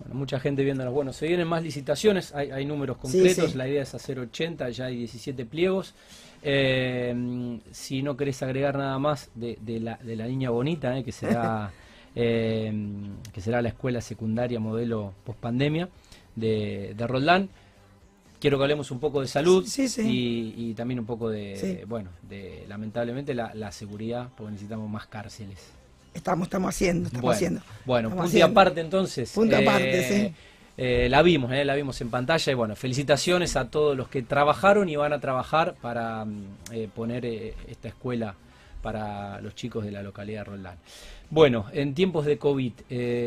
Bueno, 0.00 0.16
mucha 0.16 0.40
gente 0.40 0.64
viéndonos. 0.64 0.92
Bueno, 0.92 1.12
se 1.12 1.28
vienen 1.28 1.46
más 1.46 1.62
licitaciones, 1.62 2.34
hay, 2.34 2.66
números 2.66 2.96
concretos, 2.96 3.54
la 3.54 3.68
idea 3.68 3.82
es 3.82 3.94
hacer 3.94 4.18
80, 4.18 4.70
ya 4.70 4.86
hay 4.86 4.96
17 4.96 5.46
pliegos. 5.46 5.94
Eh, 6.42 7.60
si 7.70 8.02
no 8.02 8.16
querés 8.16 8.42
agregar 8.42 8.76
nada 8.76 8.98
más 8.98 9.30
de, 9.36 9.56
la, 9.80 10.00
de 10.02 10.16
la, 10.16 10.26
niña 10.26 10.50
bonita, 10.50 10.98
eh, 10.98 11.04
que 11.04 11.12
será 11.12 11.70
eh, 12.16 12.72
que 13.32 13.40
será 13.40 13.62
la 13.62 13.68
escuela 13.68 14.00
secundaria 14.00 14.58
modelo 14.58 15.14
post 15.24 15.38
pandemia 15.38 15.88
de, 16.34 16.94
de 16.96 17.06
Roldán, 17.06 17.50
quiero 18.44 18.58
que 18.58 18.64
hablemos 18.64 18.90
un 18.90 19.00
poco 19.00 19.22
de 19.22 19.26
salud 19.26 19.66
y, 19.96 20.74
también 20.74 21.00
un 21.00 21.06
poco 21.06 21.30
de, 21.30 21.82
bueno, 21.88 22.10
de 22.28 22.66
lamentablemente 22.68 23.32
la, 23.32 23.54
la 23.54 23.72
seguridad, 23.72 24.28
porque 24.36 24.52
necesitamos 24.52 24.90
más 24.90 25.06
cárceles. 25.06 25.58
Estamos, 26.12 26.48
estamos 26.48 26.68
haciendo, 26.68 27.06
estamos 27.06 27.34
haciendo. 27.34 27.62
Bueno, 27.86 28.10
punto 28.10 28.36
y 28.36 28.42
aparte 28.42 28.82
entonces. 28.82 29.32
Punto 29.32 29.56
aparte, 29.56 29.98
eh, 29.98 30.28
sí. 30.28 30.34
Eh, 30.76 31.08
la 31.08 31.22
vimos, 31.22 31.52
eh, 31.52 31.64
la 31.64 31.74
vimos 31.74 31.98
en 32.02 32.10
pantalla 32.10 32.52
y 32.52 32.54
bueno, 32.54 32.76
felicitaciones 32.76 33.56
a 33.56 33.70
todos 33.70 33.96
los 33.96 34.08
que 34.08 34.20
trabajaron 34.20 34.90
y 34.90 34.96
van 34.96 35.14
a 35.14 35.20
trabajar 35.20 35.76
para 35.80 36.26
mm, 36.26 36.90
poner 36.94 37.24
esta 37.24 37.88
escuela 37.88 38.34
para 38.82 39.40
los 39.40 39.54
chicos 39.54 39.86
de 39.86 39.90
la 39.90 40.02
localidad 40.02 40.40
de 40.40 40.44
Roldán. 40.44 40.76
Bueno, 41.30 41.64
en 41.72 41.94
tiempos 41.94 42.26
de 42.26 42.36
COVID, 42.36 42.72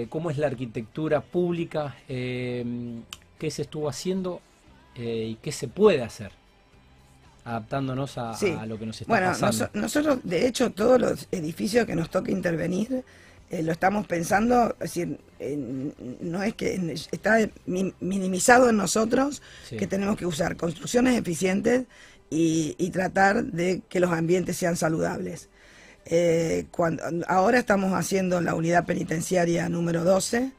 ¿cómo 0.09 0.29
es 0.29 0.37
la 0.37 0.45
arquitectura 0.45 1.21
pública? 1.21 1.95
¿Qué 2.07 3.49
se 3.49 3.63
estuvo 3.63 3.89
haciendo 3.89 4.41
y 5.03 5.35
qué 5.41 5.51
se 5.51 5.67
puede 5.67 6.01
hacer? 6.01 6.31
adaptándonos 7.47 8.17
a, 8.17 8.35
lo 8.65 8.77
que 8.77 8.85
nos 8.85 8.99
está 8.99 9.11
bueno, 9.11 9.27
pasando. 9.27 9.69
Bueno, 9.71 9.81
nosotros, 9.81 10.19
de 10.23 10.47
hecho, 10.47 10.71
todos 10.71 10.99
los 10.99 11.27
edificios 11.31 11.85
que 11.85 11.95
nos 11.95 12.09
toca 12.09 12.29
intervenir, 12.29 13.05
eh, 13.49 13.63
lo 13.63 13.71
estamos 13.71 14.05
pensando, 14.05 14.71
es 14.71 14.93
decir, 14.93 15.17
no 16.19 16.43
es 16.43 16.55
que 16.55 16.93
está 17.11 17.37
minimizado 17.65 18.69
en 18.69 18.75
nosotros 18.75 19.41
que 19.69 19.87
tenemos 19.87 20.17
que 20.17 20.25
usar 20.25 20.57
construcciones 20.57 21.17
eficientes 21.17 21.85
y, 22.29 22.89
tratar 22.91 23.45
de 23.45 23.81
que 23.87 24.01
los 24.01 24.11
ambientes 24.11 24.57
sean 24.57 24.75
saludables. 24.75 25.47
Eh, 26.05 26.65
cuando, 26.71 27.03
ahora 27.27 27.59
estamos 27.59 27.93
haciendo 27.93 28.41
la 28.41 28.55
unidad 28.55 28.85
penitenciaria 28.85 29.69
número 29.69 30.03
12, 30.03 30.51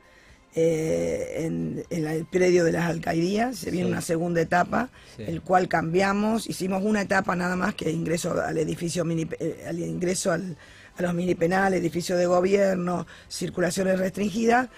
eh, 0.55 1.45
en, 1.45 1.85
el 1.91 2.25
predio 2.25 2.65
de 2.65 2.73
las 2.73 2.87
alcaldías, 2.87 3.57
se 3.57 3.71
viene 3.71 3.89
una 3.89 4.01
segunda 4.01 4.41
etapa, 4.41 4.89
el 5.19 5.43
cual 5.43 5.69
cambiamos, 5.69 6.49
hicimos 6.49 6.83
una 6.83 7.03
etapa 7.03 7.37
nada 7.37 7.55
más 7.55 7.75
que 7.75 7.91
ingreso 7.91 8.41
al 8.41 8.59
edificio 8.59 9.05
mini, 9.05 9.29
eh, 9.39 9.65
al 9.69 9.79
ingreso 9.79 10.33
al, 10.33 10.57
a 10.97 11.03
los 11.03 11.15
mini 11.15 11.35
penales, 11.35 11.81
edificio 11.81 12.17
de 12.17 12.27
gobierno, 12.27 13.07
circulaciones 13.29 13.99
restringidas, 13.99 14.69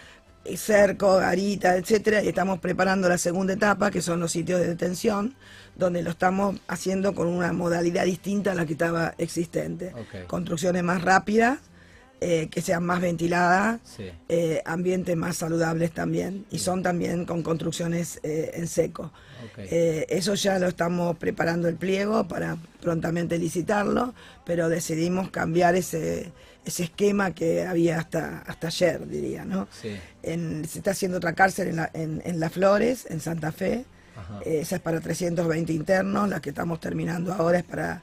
eh, 0.44 0.56
cerco, 0.56 1.16
garita, 1.16 1.76
etcétera, 1.76 2.22
y 2.22 2.28
estamos 2.28 2.58
preparando 2.58 3.08
la 3.08 3.18
segunda 3.18 3.52
etapa, 3.52 3.90
que 3.90 4.02
son 4.02 4.20
los 4.20 4.32
sitios 4.32 4.60
de 4.60 4.66
detención, 4.66 5.34
donde 5.76 6.02
lo 6.02 6.10
estamos 6.10 6.60
haciendo 6.66 7.14
con 7.14 7.28
una 7.28 7.52
modalidad 7.52 8.04
distinta 8.04 8.52
a 8.52 8.54
la 8.54 8.66
que 8.66 8.72
estaba 8.72 9.14
existente. 9.18 9.92
Construcciones 10.26 10.82
más 10.82 11.02
rápidas, 11.02 11.58
eh, 12.22 12.48
que 12.50 12.60
sean 12.60 12.84
más 12.84 13.00
ventiladas, 13.00 13.80
eh, 14.28 14.60
ambientes 14.66 15.16
más 15.16 15.38
saludables 15.38 15.90
también, 15.92 16.44
y 16.50 16.58
son 16.58 16.82
también 16.82 17.24
con 17.24 17.42
construcciones 17.42 18.20
eh, 18.22 18.50
en 18.56 18.68
seco. 18.68 19.10
eso 19.56 20.34
ya 20.34 20.58
lo 20.58 20.68
estamos 20.68 21.16
preparando 21.16 21.66
el 21.66 21.76
pliego 21.76 22.28
para 22.28 22.58
prontamente 22.82 23.38
licitarlo, 23.38 24.12
pero 24.44 24.68
decidimos 24.68 25.30
cambiar 25.30 25.76
ese, 25.76 26.30
ese 26.66 26.82
esquema 26.82 27.34
que 27.34 27.64
había 27.64 27.98
hasta, 27.98 28.40
hasta 28.40 28.66
ayer, 28.66 29.08
diría. 29.08 29.46
¿no? 29.46 29.66
se 29.80 29.98
está 30.62 30.90
haciendo 30.90 31.16
otra 31.16 31.32
cárcel 31.32 31.68
en, 31.68 31.76
la, 31.76 31.90
en, 31.94 32.20
en 32.26 32.38
Las 32.38 32.52
Flores, 32.52 33.06
en 33.08 33.20
Santa 33.20 33.50
Fe. 33.50 33.86
esa 34.44 34.76
es 34.76 34.82
para 34.82 35.00
320 35.00 35.72
internos, 35.72 36.28
la 36.28 36.42
que 36.42 36.50
estamos 36.50 36.80
terminando 36.80 37.32
ahora 37.32 37.60
es 37.60 37.64
para 37.64 38.02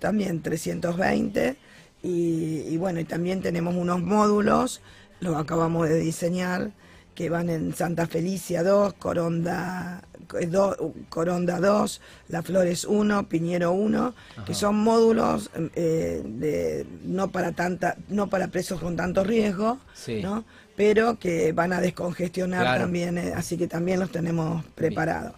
también 0.00 0.42
320 0.42 1.67
y, 2.02 2.76
bueno, 2.76 3.00
y 3.00 3.04
también 3.04 3.42
tenemos 3.42 3.74
unos 3.74 4.00
módulos, 4.00 4.80
los 5.20 5.36
acabamos 5.36 5.88
de 5.88 5.98
diseñar, 5.98 6.70
que 7.14 7.28
van 7.28 7.50
en 7.50 7.74
Santa 7.74 8.06
Felicia 8.06 8.62
2, 8.62 8.94
Coronda, 8.94 10.02
2, 10.48 10.76
Coronda 11.08 11.58
2, 11.58 12.00
La 12.28 12.42
Flores 12.42 12.84
1, 12.84 13.28
Piñero 13.28 13.72
1, 13.72 14.14
que 14.46 14.54
son 14.54 14.76
módulos 14.76 15.50
eh, 15.74 16.22
de, 16.24 16.86
no 17.02 17.32
para 17.32 17.52
tanta, 17.52 17.96
no 18.08 18.28
para 18.28 18.48
presos 18.48 18.80
con 18.80 18.94
tanto 18.94 19.24
riesgo, 19.24 19.78
¿no? 20.22 20.44
Pero 20.78 21.18
que 21.18 21.50
van 21.50 21.72
a 21.72 21.80
descongestionar 21.80 22.78
también, 22.78 23.18
eh, 23.18 23.32
así 23.34 23.58
que 23.58 23.66
también 23.66 23.98
los 23.98 24.12
tenemos 24.12 24.64
preparados. 24.76 25.32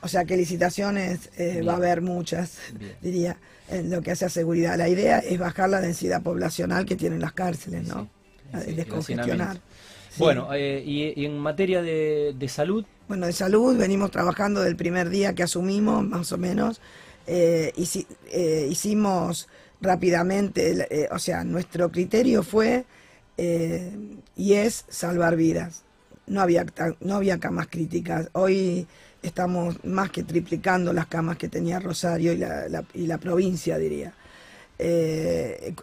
O 0.00 0.08
sea 0.08 0.24
que 0.24 0.34
licitaciones 0.34 1.28
eh, 1.36 1.60
va 1.60 1.74
a 1.74 1.76
haber 1.76 2.00
muchas, 2.00 2.56
diría, 3.02 3.36
en 3.68 3.90
lo 3.90 4.00
que 4.00 4.12
hace 4.12 4.24
a 4.24 4.30
seguridad. 4.30 4.78
La 4.78 4.88
idea 4.88 5.18
es 5.18 5.38
bajar 5.38 5.68
la 5.68 5.82
densidad 5.82 6.22
poblacional 6.22 6.86
que 6.86 6.96
tienen 6.96 7.20
las 7.20 7.34
cárceles, 7.34 7.86
¿no? 7.86 8.08
descongestionar. 8.66 9.60
Bueno, 10.16 10.54
eh, 10.54 10.82
y, 10.82 11.22
en 11.22 11.38
materia 11.38 11.82
de, 11.82 12.48
salud. 12.48 12.86
Bueno, 13.08 13.26
de 13.26 13.34
salud 13.34 13.76
venimos 13.76 14.10
trabajando 14.10 14.62
del 14.62 14.74
primer 14.74 15.10
día 15.10 15.34
que 15.34 15.42
asumimos, 15.42 16.02
más 16.02 16.32
o 16.32 16.38
menos. 16.38 16.80
Eh, 17.26 17.74
hicimos 18.70 19.48
rápidamente, 19.82 21.08
o 21.10 21.18
sea, 21.18 21.44
nuestro 21.44 21.92
criterio 21.92 22.42
fue 22.42 22.86
eh, 23.38 23.96
y 24.36 24.54
es 24.54 24.84
salvar 24.88 25.36
vidas. 25.36 25.84
No 26.26 26.42
había, 26.42 26.66
no 27.00 27.14
había 27.14 27.38
camas 27.38 27.68
críticas. 27.68 28.28
Hoy 28.32 28.86
estamos 29.22 29.82
más 29.84 30.10
que 30.10 30.24
triplicando 30.24 30.92
las 30.92 31.06
camas 31.06 31.38
que 31.38 31.48
tenía 31.48 31.78
Rosario 31.78 32.32
y 32.32 32.36
la, 32.36 32.84
y 32.92 33.06
la 33.06 33.18
provincia, 33.18 33.78
diría. 33.78 34.12
Eh, 34.80 35.74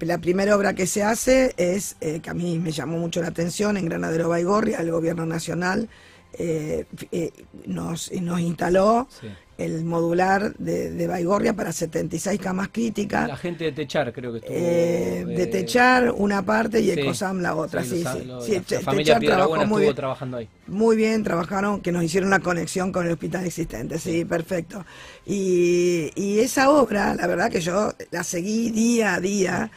la 0.00 0.18
primera 0.18 0.56
obra 0.56 0.74
que 0.74 0.86
se 0.86 1.02
hace 1.02 1.54
es, 1.56 1.96
eh, 2.00 2.20
que 2.20 2.30
a 2.30 2.34
mí 2.34 2.58
me 2.58 2.70
llamó 2.70 2.98
mucho 2.98 3.20
la 3.20 3.28
atención, 3.28 3.76
en 3.76 3.86
Granadero 3.86 4.28
Baigorria, 4.28 4.78
el 4.78 4.90
gobierno 4.90 5.26
nacional 5.26 5.88
nos, 7.66 8.10
nos 8.12 8.40
instaló 8.40 9.06
el 9.64 9.84
modular 9.84 10.54
de, 10.56 10.90
de, 10.90 11.06
Baigorria 11.06 11.54
para 11.54 11.72
76 11.72 12.40
camas 12.40 12.68
críticas. 12.68 13.28
La 13.28 13.36
gente 13.36 13.64
de 13.64 13.72
Techar 13.72 14.12
creo 14.12 14.32
que 14.32 14.38
estuvo. 14.38 14.54
Eh, 14.54 15.24
de 15.26 15.46
Techar 15.46 16.10
una 16.10 16.42
parte 16.42 16.80
y 16.80 16.90
Ecosam 16.90 17.40
la 17.40 17.54
otra, 17.54 17.82
sí, 17.82 18.04
sí. 18.04 18.62
la, 18.70 18.80
familia 18.80 19.20
trabajó 19.20 19.66
muy 19.66 19.82
bien, 19.82 19.94
trabajando 19.94 20.36
ahí. 20.38 20.48
Muy 20.66 20.96
bien, 20.96 21.22
trabajaron, 21.22 21.80
que 21.80 21.92
nos 21.92 22.02
hicieron 22.02 22.30
la 22.30 22.40
conexión 22.40 22.92
con 22.92 23.06
el 23.06 23.12
hospital 23.12 23.44
existente, 23.44 23.98
sí, 23.98 24.24
perfecto. 24.24 24.84
Y, 25.26 26.10
y 26.14 26.40
esa 26.40 26.70
obra, 26.70 27.14
la 27.14 27.26
verdad 27.26 27.50
que 27.50 27.60
yo 27.60 27.92
la 28.10 28.24
seguí 28.24 28.70
día 28.70 29.14
a 29.14 29.20
día 29.20 29.70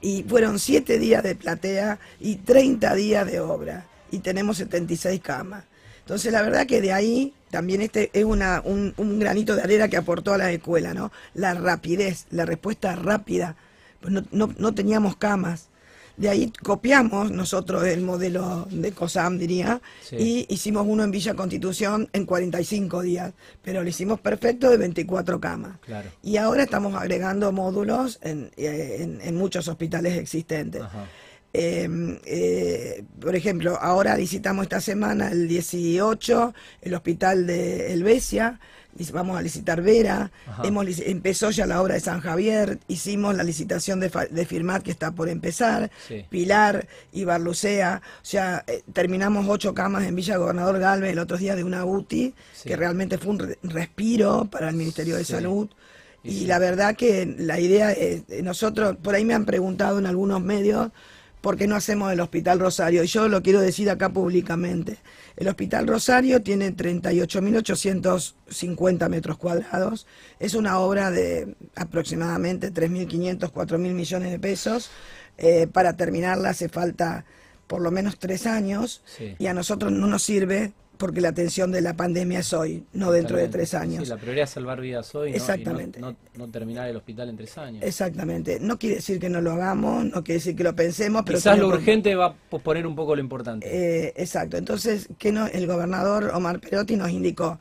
y 0.00 0.22
fueron 0.22 0.58
7 0.58 0.98
días 0.98 1.22
de 1.22 1.34
platea 1.34 1.98
y 2.20 2.36
30 2.36 2.94
días 2.94 3.30
de 3.30 3.40
obra 3.40 3.86
y 4.10 4.18
tenemos 4.20 4.56
76 4.58 5.20
camas. 5.20 5.64
Entonces, 6.00 6.32
la 6.32 6.42
verdad 6.42 6.66
que 6.66 6.80
de 6.80 6.92
ahí 6.92 7.34
también 7.50 7.82
este 7.82 8.10
es 8.12 8.24
una, 8.24 8.62
un, 8.64 9.18
granito 9.18 9.56
de 9.56 9.62
arena 9.62 9.88
que 9.88 9.96
aportó 9.96 10.32
a 10.32 10.38
la 10.38 10.50
escuela, 10.52 10.94
¿no? 10.94 11.12
La 11.34 11.54
rapidez, 11.54 12.26
la 12.30 12.46
respuesta 12.46 12.94
rápida. 12.94 13.56
Pues 14.00 14.12
no, 14.12 14.54
no, 14.56 14.74
teníamos 14.74 15.16
camas. 15.16 15.68
De 16.16 16.28
ahí 16.28 16.52
copiamos 16.62 17.30
nosotros 17.30 17.84
el 17.86 18.02
modelo 18.02 18.68
de 18.70 18.92
COSAM, 18.92 19.38
diría, 19.38 19.80
y 20.12 20.46
hicimos 20.52 20.84
uno 20.86 21.02
en 21.02 21.10
Villa 21.10 21.34
Constitución 21.34 22.08
en 22.12 22.26
45 22.26 23.00
días, 23.02 23.32
pero 23.62 23.82
lo 23.82 23.88
hicimos 23.88 24.20
perfecto 24.20 24.70
de 24.70 24.76
24 24.76 25.40
camas. 25.40 25.78
Y 26.22 26.36
ahora 26.36 26.64
estamos 26.64 26.94
agregando 26.94 27.52
módulos 27.52 28.18
en, 28.22 28.50
en, 28.56 29.34
muchos 29.36 29.66
hospitales 29.68 30.18
existentes. 30.18 30.82
Em, 30.82 30.88
eh, 31.52 33.04
por 33.20 33.34
ejemplo, 33.34 33.78
ahora 33.80 34.16
licitamos 34.16 34.64
esta 34.64 34.80
semana, 34.80 35.30
el 35.30 35.48
18, 35.48 36.54
el 36.82 36.94
hospital 36.94 37.46
de 37.46 37.92
Helvecia, 37.92 38.60
vamos 39.12 39.38
a 39.38 39.42
licitar 39.42 39.82
Vera, 39.82 40.30
hemos, 40.62 40.86
empezó 41.00 41.50
ya 41.50 41.66
la 41.66 41.80
obra 41.80 41.94
de 41.94 42.00
San 42.00 42.20
Javier, 42.20 42.78
hicimos 42.88 43.34
la 43.34 43.42
licitación 43.42 44.00
de, 44.00 44.10
de 44.30 44.46
Firmat 44.46 44.82
que 44.82 44.90
está 44.90 45.12
por 45.12 45.28
empezar, 45.28 45.90
Pilar 46.28 46.86
y 47.12 47.24
Barlucea, 47.24 48.02
o 48.04 48.24
sea, 48.24 48.64
eh, 48.66 48.82
terminamos 48.92 49.46
ocho 49.48 49.74
camas 49.74 50.04
en 50.04 50.14
Villa 50.14 50.36
Gobernador 50.36 50.78
Galvez 50.78 51.12
el 51.12 51.18
otro 51.18 51.38
día 51.38 51.56
de 51.56 51.64
una 51.64 51.84
UTI, 51.84 52.34
que 52.64 52.76
realmente 52.76 53.18
fue 53.18 53.30
un 53.30 53.56
respiro 53.62 54.46
para 54.50 54.68
el 54.68 54.76
Ministerio 54.76 55.16
de 55.16 55.24
Salud. 55.24 55.68
Y, 56.22 56.44
la 56.44 56.58
verdad 56.58 56.96
que 56.96 57.34
la 57.38 57.58
idea 57.58 57.92
es, 57.92 58.24
nosotros, 58.42 58.96
por 59.02 59.14
ahí 59.14 59.24
me 59.24 59.32
han 59.32 59.46
preguntado 59.46 59.98
en 59.98 60.04
algunos 60.04 60.42
medios, 60.42 60.90
¿por 61.40 61.56
qué 61.56 61.66
no 61.66 61.74
hacemos 61.76 62.12
el 62.12 62.20
Hospital 62.20 62.60
Rosario? 62.60 63.02
Y 63.04 63.06
yo 63.06 63.28
lo 63.28 63.42
quiero 63.42 63.60
decir 63.60 63.88
acá 63.90 64.10
públicamente. 64.10 64.98
El 65.36 65.46
Hospital 65.48 65.86
Rosario 65.86 66.42
tiene 66.42 66.74
38.850 66.74 69.08
metros 69.08 69.38
cuadrados. 69.38 70.06
Es 70.38 70.52
una 70.54 70.78
obra 70.80 71.10
de 71.10 71.54
aproximadamente 71.76 72.70
3.500, 72.72 73.52
4.000 73.52 73.78
millones 73.78 74.30
de 74.30 74.38
pesos. 74.38 74.90
Eh, 75.38 75.66
para 75.66 75.94
terminarla 75.94 76.50
hace 76.50 76.68
falta 76.68 77.24
por 77.66 77.80
lo 77.80 77.90
menos 77.90 78.18
tres 78.18 78.46
años 78.46 79.02
y 79.38 79.46
a 79.46 79.54
nosotros 79.54 79.90
no 79.92 80.06
nos 80.08 80.24
sirve 80.24 80.74
porque 81.00 81.22
la 81.22 81.30
atención 81.30 81.72
de 81.72 81.80
la 81.80 81.96
pandemia 81.96 82.40
es 82.40 82.52
hoy, 82.52 82.84
no 82.92 83.10
dentro 83.10 83.38
de 83.38 83.48
tres 83.48 83.72
años. 83.72 84.04
Sí, 84.04 84.10
la 84.10 84.18
prioridad 84.18 84.44
es 84.44 84.50
salvar 84.50 84.82
vidas 84.82 85.12
hoy 85.14 85.32
Exactamente. 85.32 85.98
no, 85.98 86.48
terminar 86.48 86.88
el 86.90 86.96
hospital 86.96 87.30
en 87.30 87.38
tres 87.38 87.56
años. 87.56 87.82
Exactamente. 87.82 88.60
No 88.60 88.78
quiere 88.78 88.96
decir 88.96 89.18
que 89.18 89.30
no 89.30 89.40
lo 89.40 89.52
hagamos, 89.52 90.04
no 90.04 90.22
quiere 90.22 90.34
decir 90.34 90.54
que 90.54 90.62
lo 90.62 90.76
pensemos, 90.76 91.22
pero... 91.24 91.38
Quizás 91.38 91.58
lo 91.58 91.68
urgente 91.68 92.14
va 92.14 92.26
a 92.26 92.34
posponer 92.34 92.86
un 92.86 92.94
poco 92.94 93.16
lo 93.16 93.22
importante. 93.22 93.66
Eh, 93.66 94.12
exacto. 94.14 94.58
Entonces, 94.58 95.08
que 95.18 95.32
no, 95.32 95.46
el 95.46 95.66
gobernador 95.66 96.32
Omar 96.34 96.60
Perotti 96.60 96.96
nos 96.96 97.10
indicó, 97.10 97.58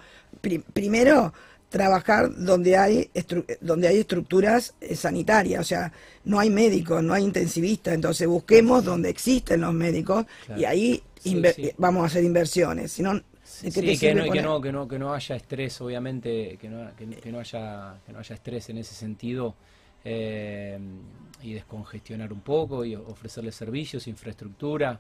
primero, 0.74 1.34
trabajar 1.70 2.36
donde 2.36 2.76
hay 2.76 3.10
donde 3.62 3.88
hay 3.88 4.00
estructuras 4.00 4.74
eh, 4.82 4.96
sanitarias, 4.96 5.62
o 5.62 5.64
sea, 5.64 5.94
no 6.26 6.40
hay 6.40 6.50
médicos, 6.50 7.02
no 7.04 7.14
hay 7.14 7.24
intensivistas, 7.24 7.94
entonces 7.94 8.28
busquemos 8.28 8.84
donde 8.84 9.10
existen 9.10 9.62
los 9.62 9.74
médicos 9.74 10.26
y 10.58 10.66
ahí 10.66 11.02
vamos 11.78 12.04
a 12.04 12.06
hacer 12.08 12.24
inversiones, 12.24 12.92
si 12.92 13.04
no 13.04 13.22
Sí, 13.60 13.98
que, 13.98 14.14
no, 14.14 14.32
que, 14.32 14.42
no, 14.42 14.62
que, 14.62 14.72
no, 14.72 14.88
que 14.88 14.98
no 14.98 15.14
haya 15.14 15.36
estrés, 15.36 15.82
obviamente, 15.82 16.58
que 16.60 16.70
no, 16.70 16.90
que, 16.96 17.32
no, 17.32 17.40
haya, 17.40 17.96
que 18.06 18.14
no 18.14 18.20
haya 18.20 18.36
estrés 18.36 18.70
en 18.70 18.78
ese 18.78 18.96
sentido 18.96 19.56
eh, 20.04 20.80
y 21.44 21.54
descongestionar 21.54 22.32
un 22.32 22.42
poco 22.42 22.86
y 22.86 22.96
ofrecerle 22.96 23.52
servicios, 23.52 24.08
infraestructura. 24.08 25.00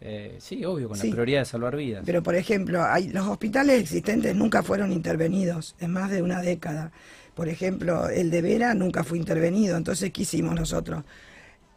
Eh, 0.00 0.36
sí, 0.38 0.64
obvio, 0.64 0.88
con 0.88 0.98
la 0.98 1.04
prioridad 1.04 1.40
de 1.40 1.44
salvar 1.44 1.76
vidas. 1.76 2.02
Pero, 2.06 2.22
por 2.22 2.34
ejemplo, 2.34 2.82
hay, 2.82 3.08
los 3.08 3.26
hospitales 3.26 3.80
existentes 3.80 4.34
nunca 4.34 4.62
fueron 4.62 4.92
intervenidos 4.92 5.76
en 5.78 5.92
más 5.92 6.10
de 6.10 6.22
una 6.22 6.40
década. 6.40 6.90
Por 7.34 7.48
ejemplo, 7.48 8.08
el 8.08 8.30
de 8.30 8.42
Vera 8.42 8.74
nunca 8.74 9.04
fue 9.04 9.18
intervenido. 9.18 9.76
Entonces, 9.76 10.10
¿qué 10.12 10.22
hicimos 10.22 10.54
nosotros? 10.54 11.04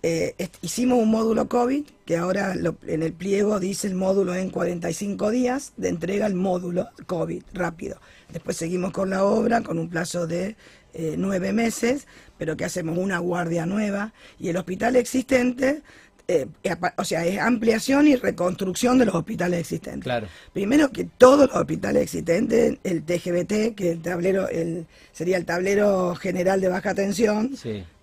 Eh, 0.06 0.36
hicimos 0.62 1.00
un 1.00 1.10
módulo 1.10 1.48
COVID, 1.48 1.86
que 2.06 2.18
ahora 2.18 2.54
en 2.88 3.04
el 3.04 3.14
pliego 3.14 3.62
dice 3.62 3.88
el 3.88 3.96
módulo 3.96 4.36
en 4.36 4.50
45 4.50 5.32
días 5.32 5.72
de 5.78 5.88
entrega 5.88 6.28
el 6.28 6.36
módulo 6.36 6.90
COVID 7.06 7.42
rápido. 7.54 8.02
Después 8.30 8.58
seguimos 8.58 8.92
con 8.92 9.12
la 9.12 9.24
obra 9.24 9.62
con 9.62 9.80
un 9.80 9.90
plazo 9.90 10.28
de 10.28 10.58
eh, 10.94 11.16
nueve 11.18 11.54
meses, 11.54 12.06
pero 12.38 12.58
que 12.58 12.66
hacemos 12.66 12.98
una 12.98 13.20
guardia 13.20 13.66
nueva 13.66 14.14
y 14.42 14.50
el 14.50 14.58
hospital 14.58 14.98
existente 14.98 15.84
eh, 16.28 16.48
o 16.98 17.06
sea, 17.06 17.26
es 17.26 17.40
ampliación 17.40 18.06
y 18.08 18.18
reconstrucción 18.18 18.98
de 18.98 19.06
los 19.06 19.16
hospitales 19.16 19.62
existentes. 19.62 20.04
Claro. 20.04 20.28
Primero 20.52 20.90
que 20.92 21.06
todos 21.06 21.48
los 21.48 21.56
hospitales 21.56 22.04
existentes, 22.04 22.78
el 22.84 23.04
TGBT, 23.04 23.74
que 23.76 23.92
el 23.92 24.02
tablero, 24.02 24.50
el, 24.50 24.86
sería 25.14 25.38
el 25.38 25.46
tablero 25.46 26.14
general 26.16 26.60
de 26.60 26.68
baja 26.68 26.94
tensión, 26.94 27.52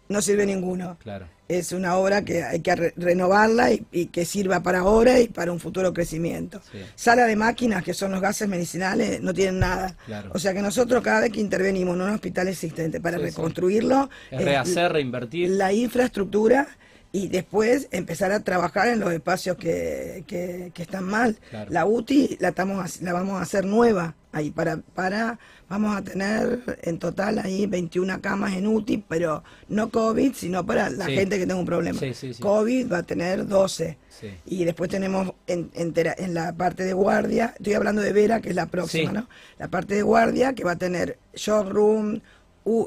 no 0.09 0.23
sirve 0.23 0.47
ninguno. 0.47 0.97
Claro 1.03 1.27
es 1.51 1.73
una 1.73 1.97
obra 1.97 2.25
que 2.25 2.45
hay 2.45 2.61
que 2.61 2.93
renovarla 2.97 3.73
y, 3.73 4.07
que 4.07 4.25
sirva 4.25 4.63
para 4.63 4.81
ahora 4.81 5.19
y 5.19 5.29
para 5.29 5.51
un 5.51 5.59
futuro 5.59 5.93
crecimiento. 5.93 6.61
Sala 6.95 7.27
de 7.27 7.35
máquinas, 7.35 7.83
que 7.83 7.93
son 7.93 8.13
los 8.13 8.21
gases 8.21 8.49
medicinales, 8.49 9.21
no 9.21 9.35
tienen 9.35 9.59
nada. 9.59 9.97
O 10.33 10.39
sea 10.39 10.55
que 10.55 10.63
nosotros 10.63 11.03
cada 11.03 11.21
vez 11.21 11.33
que 11.33 11.41
intervenimos 11.41 11.97
en 11.97 12.03
un 12.03 12.11
hospital 12.11 12.49
existente 12.49 13.01
para 13.01 13.19
reconstruirlo, 13.19 14.09
es 14.31 14.45
rehacer, 14.45 14.93
reinvertir. 14.93 15.51
La 15.51 15.73
infraestructura 15.73 16.69
y 17.13 17.27
después 17.27 17.89
empezar 17.91 18.31
a 18.31 18.41
trabajar 18.41 18.89
en 18.89 19.01
los 19.01 19.13
espacios 19.13 19.57
que, 19.57 20.23
que, 20.27 20.73
están 20.77 21.05
mal. 21.05 21.37
La 21.69 21.85
UTI 21.85 22.37
la, 22.41 22.51
estamos, 22.51 23.03
la 23.03 23.13
vamos 23.13 23.41
a 23.41 23.43
hacer 23.43 23.65
nueva 23.65 24.15
ahí 24.33 24.51
para, 24.51 24.79
para, 24.79 25.39
vamos 25.69 25.97
a 25.97 26.03
tener 26.03 26.79
en 26.83 26.99
total 26.99 27.39
ahí 27.39 27.67
21 27.67 28.21
camas 28.21 28.55
en 28.55 28.67
UTI, 28.67 29.05
pero 29.09 29.43
no 29.69 29.91
COVID, 29.91 30.35
sino 30.35 30.65
para 30.65 30.91
la 30.91 31.07
gente 31.07 31.39
que 31.39 31.47
tenga 31.47 31.61
un 31.61 31.67
problema. 31.67 32.01
COVID 32.41 32.93
va 32.93 32.99
a 32.99 33.03
tener 33.03 33.47
12. 33.47 33.99
Y 34.47 34.65
después 34.65 34.91
tenemos 34.91 35.33
en, 35.47 35.71
en, 35.75 36.35
la 36.35 36.53
parte 36.53 36.85
de 36.85 36.93
guardia, 36.93 37.55
estoy 37.57 37.75
hablando 37.75 38.03
de 38.03 38.13
Vera, 38.13 38.41
que 38.41 38.51
es 38.51 38.55
la 38.55 38.67
próxima, 38.67 39.13
¿no? 39.13 39.29
La 39.59 39.69
parte 39.69 39.95
de 39.95 40.03
guardia 40.03 40.53
que 40.53 40.63
va 40.63 40.73
a 40.73 40.77
tener 40.77 41.19
showroom, 41.35 42.21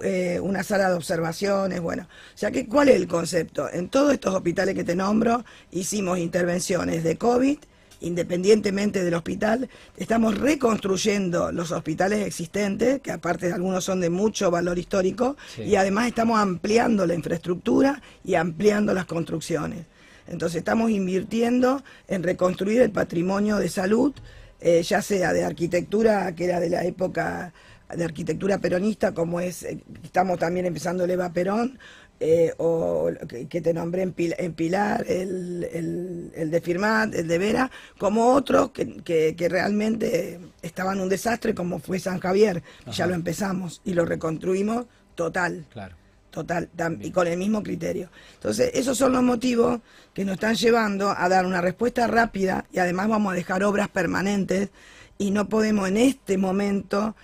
eh, 0.04 0.40
una 0.40 0.64
sala 0.64 0.90
de 0.90 0.96
observaciones, 0.96 1.82
bueno. 1.82 2.04
O 2.04 2.38
sea, 2.38 2.52
que, 2.52 2.68
¿cuál 2.68 2.90
es 2.90 2.96
el 2.96 3.08
concepto? 3.08 3.68
En 3.72 3.90
todos 3.90 4.14
estos 4.14 4.36
hospitales 4.36 4.76
que 4.76 4.84
te 4.84 4.96
nombro, 4.96 5.44
hicimos 5.72 6.20
intervenciones 6.20 7.04
de 7.04 7.18
COVID, 7.18 7.58
independientemente 8.04 9.04
del 9.04 9.14
hospital, 9.14 9.70
estamos 9.98 10.38
reconstruyendo 10.38 11.52
los 11.52 11.72
hospitales 11.72 12.26
existentes, 12.26 13.02
que 13.02 13.12
aparte 13.12 13.48
de 13.48 13.54
algunos 13.54 13.84
son 13.84 14.02
de 14.02 14.10
mucho 14.10 14.52
valor 14.52 14.78
histórico, 14.78 15.36
y 15.58 15.76
además 15.76 16.08
estamos 16.08 16.40
ampliando 16.40 17.06
la 17.08 17.16
infraestructura 17.16 18.02
y 18.24 18.36
ampliando 18.36 18.94
las 18.94 19.06
construcciones. 19.06 19.86
Entonces 20.28 20.60
estamos 20.60 20.92
invirtiendo 20.92 21.84
en 22.08 22.24
reconstruir 22.24 22.82
el 22.82 22.92
patrimonio 22.92 23.58
de 23.58 23.70
salud, 23.70 24.14
eh, 24.62 24.82
ya 24.84 25.02
sea 25.02 25.34
de 25.34 25.44
arquitectura, 25.44 26.34
que 26.36 26.46
era 26.46 26.60
de 26.60 26.70
la 26.70 26.86
época 26.86 27.54
de 27.94 28.04
arquitectura 28.04 28.58
peronista, 28.58 29.14
como 29.14 29.40
es, 29.40 29.64
eh, 29.64 29.84
estamos 30.04 30.40
también 30.40 30.66
empezando 30.66 31.04
el 31.04 31.12
Eva 31.12 31.32
Perón, 31.32 31.78
eh, 32.20 32.54
o 32.58 33.10
que, 33.50 33.62
te 33.62 33.74
nombré 33.74 34.04
en, 34.04 34.14
Pilar, 34.54 35.06
el, 35.08 36.32
el, 36.34 36.52
de 36.52 36.62
Firmat, 36.62 37.14
el 37.14 37.28
de 37.28 37.38
Vera, 37.38 37.72
como 37.98 38.34
otros 38.34 38.72
que, 38.72 39.04
que, 39.04 39.50
realmente 39.50 40.40
estaban 40.62 41.02
un 41.02 41.10
desastre, 41.10 41.54
como 41.54 41.80
fue 41.80 42.00
San 42.00 42.20
Javier, 42.20 42.64
ya 42.92 43.08
lo 43.08 43.14
empezamos 43.14 43.82
y 43.84 43.94
lo 43.94 44.06
reconstruimos 44.06 44.86
total. 45.16 45.66
Claro. 45.72 45.96
total, 46.32 46.70
y 47.02 47.12
con 47.12 47.28
el 47.28 47.38
mismo 47.38 47.62
criterio. 47.62 48.10
Entonces, 48.36 48.72
esos 48.74 48.98
son 48.98 49.12
los 49.12 49.24
motivos 49.24 49.82
que 50.14 50.24
nos 50.24 50.36
están 50.36 50.56
llevando 50.56 51.10
a 51.10 51.28
dar 51.28 51.46
una 51.46 51.62
respuesta 51.62 52.08
rápida 52.08 52.66
y 52.72 52.80
además 52.80 53.10
vamos 53.10 53.34
a 53.34 53.36
dejar 53.36 53.64
obras 53.64 53.90
permanentes 53.90 54.70
y 55.18 55.32
no 55.32 55.50
podemos 55.50 55.90
en 55.90 55.98
este 55.98 56.38
momento 56.38 57.16
eh, 57.16 57.18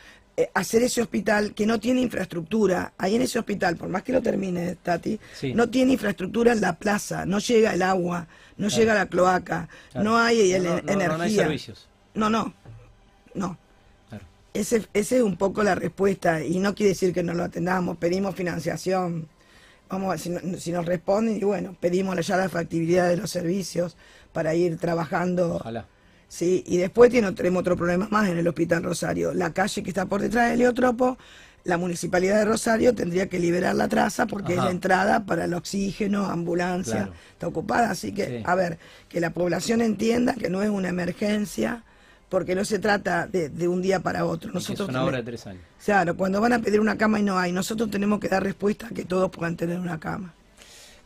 hacer 0.54 0.84
ese 0.84 1.02
hospital 1.02 1.54
que 1.54 1.66
no 1.66 1.80
tiene 1.80 2.02
infraestructura. 2.02 2.94
Ahí 2.98 3.16
en 3.16 3.22
ese 3.22 3.40
hospital, 3.40 3.76
por 3.76 3.90
más 3.90 4.04
que 4.04 4.14
lo 4.14 4.22
termine, 4.22 4.76
Tati, 4.76 5.20
no 5.54 5.70
tiene 5.70 5.94
infraestructura 5.94 6.52
en 6.54 6.62
la 6.62 6.78
plaza, 6.78 7.26
no 7.26 7.40
llega 7.40 7.74
el 7.74 7.82
agua, 7.82 8.28
no 8.58 8.68
llega 8.68 8.94
la 8.94 9.08
cloaca, 9.08 9.68
no 9.96 10.18
hay 10.18 10.54
energía. 10.54 11.08
No, 11.08 11.22
hay 11.22 11.36
servicios. 11.36 11.88
No, 12.14 12.30
no, 12.30 12.54
no. 13.34 13.58
Ese, 14.54 14.88
ese 14.94 15.18
es 15.18 15.24
un 15.24 15.38
poco 15.38 15.64
la 15.64 15.76
respuesta 15.76 16.44
y 16.44 16.58
no 16.60 16.74
quiere 16.74 16.90
decir 16.90 17.14
que 17.14 17.22
no 17.22 17.34
lo 17.34 17.44
atendamos, 17.44 17.98
pedimos 17.98 18.36
financiación, 18.36 19.28
vamos 19.90 20.14
a 20.14 20.18
si, 20.18 20.34
si 20.60 20.72
nos 20.72 20.86
responden 20.86 21.38
y 21.38 21.44
bueno, 21.44 21.76
pedimos 21.80 22.26
ya 22.26 22.36
la 22.36 22.50
factibilidad 22.50 23.08
de 23.08 23.18
los 23.18 23.30
servicios 23.30 23.96
para 24.34 24.56
ir 24.56 24.78
trabajando. 24.78 25.56
Ojalá. 25.56 25.86
Sí, 26.30 26.64
y 26.68 26.78
después 26.78 27.10
tiene, 27.10 27.32
tenemos 27.34 27.62
otro 27.62 27.76
problema 27.76 28.08
más 28.12 28.30
en 28.30 28.38
el 28.38 28.48
Hospital 28.48 28.84
Rosario. 28.84 29.34
La 29.34 29.52
calle 29.52 29.84
que 29.84 29.90
está 29.90 30.06
por 30.06 30.22
detrás 30.22 30.52
del 30.52 30.60
Leotropo, 30.60 31.18
la 31.64 31.78
Municipalidad 31.78 32.38
de 32.38 32.46
Rosario 32.46 32.96
tendría 32.96 33.28
que 33.28 33.40
liberar 33.40 33.76
la 33.76 33.88
traza 33.88 34.28
porque 34.28 34.54
es 34.54 34.60
la 34.60 34.72
entrada 34.72 35.26
para 35.26 35.46
el 35.46 35.54
oxígeno, 35.54 36.28
ambulancia, 36.28 37.10
está 37.32 37.48
ocupada. 37.48 37.90
Así 37.90 38.14
que, 38.14 38.44
a 38.46 38.56
ver, 38.56 38.78
que 39.10 39.20
la 39.20 39.32
población 39.32 39.82
entienda 39.82 40.36
que 40.36 40.50
no 40.50 40.62
es 40.62 40.70
una 40.70 40.90
emergencia, 40.90 41.84
porque 42.30 42.54
no 42.54 42.64
se 42.64 42.78
trata 42.78 43.28
de, 43.28 43.68
un 43.68 43.82
día 43.82 44.00
para 44.00 44.26
otro. 44.26 44.52
Nosotros 44.54 44.88
es 44.88 44.96
una 44.96 45.04
obra 45.04 45.18
de 45.18 45.24
tres 45.24 45.48
años. 45.48 45.64
Claro, 45.84 46.16
cuando 46.16 46.40
van 46.40 46.54
a 46.54 46.60
pedir 46.60 46.80
una 46.80 46.98
cama 46.98 47.20
y 47.20 47.24
no 47.24 47.38
hay, 47.38 47.52
nosotros 47.52 47.90
tenemos 47.90 48.20
que 48.20 48.30
dar 48.30 48.44
respuesta 48.44 48.88
a 48.88 48.90
que 48.90 49.04
todos 49.04 49.32
puedan 49.32 49.58
tener 49.58 49.80
una 49.80 50.00
cama. 50.00 50.34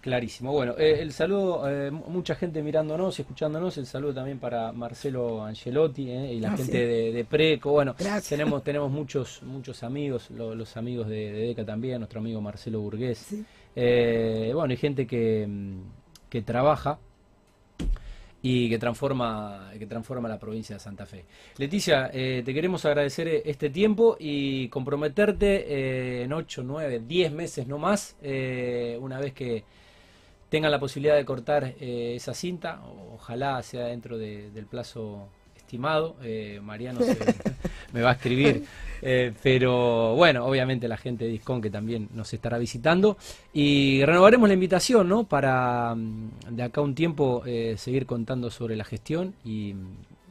Clarísimo. 0.04 0.52
Bueno, 0.52 0.76
eh, 0.78 0.98
el 1.00 1.14
saludo, 1.14 1.64
eh, 1.66 1.90
mucha 1.90 2.36
gente 2.36 2.62
mirándonos, 2.62 3.18
escuchándonos, 3.18 3.78
el 3.78 3.86
saludo 3.86 4.16
también 4.16 4.38
para 4.38 4.74
Marcelo 4.74 5.46
Angelotti 5.46 6.10
eh, 6.10 6.34
y 6.34 6.42
la 6.42 6.58
gente 6.58 6.86
de, 6.86 7.24
Preco. 7.24 7.72
Bueno, 7.72 7.96
tenemos 8.28 8.62
tenemos 8.66 8.92
muchos 8.92 9.42
muchos 9.44 9.82
amigos, 9.82 10.30
los 10.30 10.76
amigos 10.76 11.08
de, 11.08 11.32
DECA 11.32 11.64
también, 11.64 12.00
nuestro 12.00 12.20
amigo 12.20 12.42
Marcelo 12.42 12.82
Burgués. 12.82 13.34
bueno, 13.74 14.72
hay 14.72 14.78
gente 14.78 15.08
que, 15.08 15.48
que 16.30 16.42
trabaja 16.42 17.00
y 18.46 18.70
que 18.70 18.78
transforma, 18.78 19.72
que 19.80 19.88
transforma 19.88 20.28
la 20.28 20.38
provincia 20.38 20.76
de 20.76 20.82
Santa 20.82 21.06
Fe. 21.06 21.24
Leticia, 21.58 22.12
eh, 22.14 22.44
te 22.44 22.54
queremos 22.54 22.84
agradecer 22.84 23.42
este 23.46 23.70
tiempo 23.70 24.18
y 24.20 24.68
comprometerte 24.68 25.64
eh, 25.66 26.24
en 26.24 26.34
8, 26.34 26.62
9, 26.62 27.04
10 27.08 27.32
meses 27.32 27.68
no 27.68 27.78
más, 27.78 28.18
eh, 28.22 28.98
una 29.00 29.18
vez 29.22 29.34
que 29.34 29.64
tengan 30.54 30.70
la 30.70 30.80
posibilidad 30.80 31.16
de 31.16 31.26
cortar 31.26 31.74
esa 31.80 32.36
cinta, 32.36 32.80
ojalá 33.12 33.60
sea 33.64 33.86
dentro 33.86 34.20
del 34.20 34.68
plazo 34.70 35.28
estimado, 35.56 36.16
Mariano 36.62 37.00
me 37.92 38.04
va 38.04 38.12
a 38.12 38.14
escribir 38.14 38.64
eh, 39.06 39.34
pero 39.44 40.16
bueno, 40.16 40.46
obviamente 40.46 40.88
la 40.88 40.96
gente 40.96 41.26
de 41.26 41.32
Discon 41.32 41.62
que 41.62 41.70
también 41.70 42.08
nos 42.14 42.34
estará 42.34 42.58
visitando. 42.58 43.18
Y 43.52 44.04
renovaremos 44.06 44.48
la 44.48 44.54
invitación, 44.54 45.10
¿no? 45.10 45.26
Para 45.26 45.94
mm, 45.94 46.30
de 46.52 46.64
acá 46.64 46.80
un 46.80 46.96
tiempo 46.96 47.44
eh, 47.46 47.76
seguir 47.78 48.06
contando 48.06 48.50
sobre 48.50 48.78
la 48.78 48.86
gestión 48.86 49.34
y 49.44 49.76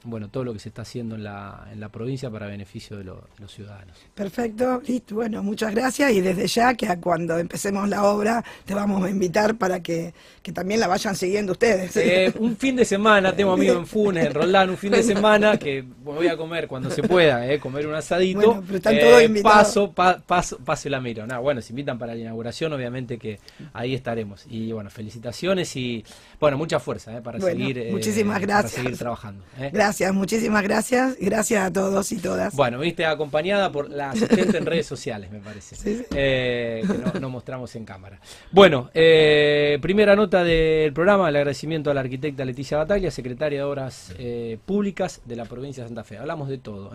bueno, 0.05 0.29
todo 0.29 0.45
lo 0.45 0.53
que 0.53 0.59
se 0.59 0.69
está 0.69 0.83
haciendo 0.83 1.15
en 1.15 1.25
la, 1.25 1.69
en 1.73 1.81
la 1.81 1.89
provincia 1.89 2.31
para 2.31 2.47
beneficio 2.47 2.97
de, 2.97 3.05
los 3.05 3.53
ciudadanos. 3.53 3.97
Perfecto, 4.15 4.83
listo. 4.87 5.17
Bueno, 5.17 5.43
muchas 5.43 5.75
gracias 5.75 6.13
y 6.13 6.21
desde 6.21 6.47
ya 6.47 6.75
que 6.75 6.89
cuando 7.01 7.39
empecemos 7.39 7.89
la 7.89 8.05
obra 8.05 8.45
te 8.65 8.75
vamos 8.75 9.05
a 9.05 9.11
invitar 9.11 9.57
para 9.57 9.81
que, 9.81 10.13
también 10.53 10.81
la 10.81 10.89
vayan 10.89 11.15
siguiendo 11.15 11.53
ustedes. 11.53 11.97
Eh, 11.97 12.33
un 12.39 12.57
fin 12.57 12.77
de 12.77 12.85
semana, 12.85 13.35
tengo 13.35 13.53
amigo 13.53 13.75
en 13.75 13.87
Funes, 13.87 14.27
en 14.27 14.35
Roldán, 14.35 14.71
un 14.71 14.77
fin 14.77 14.93
de 14.93 15.03
semana 15.03 15.57
que 15.57 15.85
voy 16.03 16.27
a 16.27 16.37
comer 16.37 16.67
cuando 16.67 16.91
se 16.91 17.03
pueda, 17.03 17.47
eh, 17.51 17.61
comer 17.61 17.87
un 17.87 17.95
asadito. 17.95 18.41
Bueno, 18.41 18.65
pero 18.67 18.77
están 18.77 18.99
todos 18.99 19.21
eh, 19.21 19.25
invitados. 19.25 19.93
Paso, 19.93 19.93
paso, 20.27 20.59
paso 20.59 20.89
la 20.89 21.01
miro. 21.01 21.27
Bueno, 21.41 21.61
se 21.61 21.73
invitan 21.73 21.99
para 21.99 22.15
la 22.15 22.21
inauguración, 22.21 22.73
obviamente 22.73 23.19
que 23.19 23.39
ahí 23.73 23.95
estaremos. 23.95 24.45
Y 24.49 24.73
bueno, 24.73 24.91
felicitaciones 24.91 25.77
y 25.77 26.05
bueno, 26.41 26.59
mucha 26.59 26.81
fuerza 26.81 27.21
para, 27.23 27.41
seguir, 27.41 27.89
muchísimas 27.91 28.41
gracias. 28.41 28.73
para 28.73 28.83
seguir 28.83 28.99
trabajando. 28.99 29.45
Gracias 29.73 29.92
gracias, 29.93 30.15
muchísimas 30.15 30.63
gracias. 30.63 31.19
Gracias 31.21 31.67
a 31.67 31.71
todos 31.71 32.13
y 32.13 32.17
todas. 32.17 32.57
Bueno, 32.57 32.79
viste 32.79 33.05
acompañada 33.05 33.71
por 33.71 33.91
la 33.91 34.11
asistente 34.11 34.57
en 34.57 34.65
redes 34.65 34.87
sociales, 34.87 35.31
me 35.31 35.39
parece. 35.39 36.07
Eh, 36.15 36.83
que 37.13 37.21
no, 37.21 37.29
mostramos 37.29 37.77
en 37.77 37.85
cámara. 37.85 38.19
Bueno, 38.51 38.89
eh, 38.95 39.79
primera 39.83 40.17
nota 40.17 40.45
del 40.45 40.95
programa, 40.95 41.29
el 41.29 41.37
agradecimiento 41.37 41.91
a 41.91 41.95
la 41.95 42.01
arquitecta 42.01 42.43
Leticia 42.47 42.79
Batalla, 42.79 43.11
secretaria 43.11 43.59
de 43.59 43.65
Obras 43.65 44.15
eh, 44.19 44.59
Públicas 44.65 45.21
de 45.27 45.37
la 45.37 45.45
provincia 45.45 45.83
de 45.83 45.91
Santa 45.91 46.05
Fe. 46.05 46.17
Hablamos 46.17 46.49
de 46.49 46.57
todo, 46.57 46.93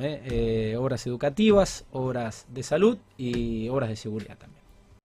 obras 0.79 1.05
educativas, 1.05 1.85
obras 1.91 2.47
de 2.49 2.63
salud 2.63 2.97
y 3.15 3.69
obras 3.69 3.89
de 3.89 3.95
seguridad 3.95 4.37
también. 4.39 4.66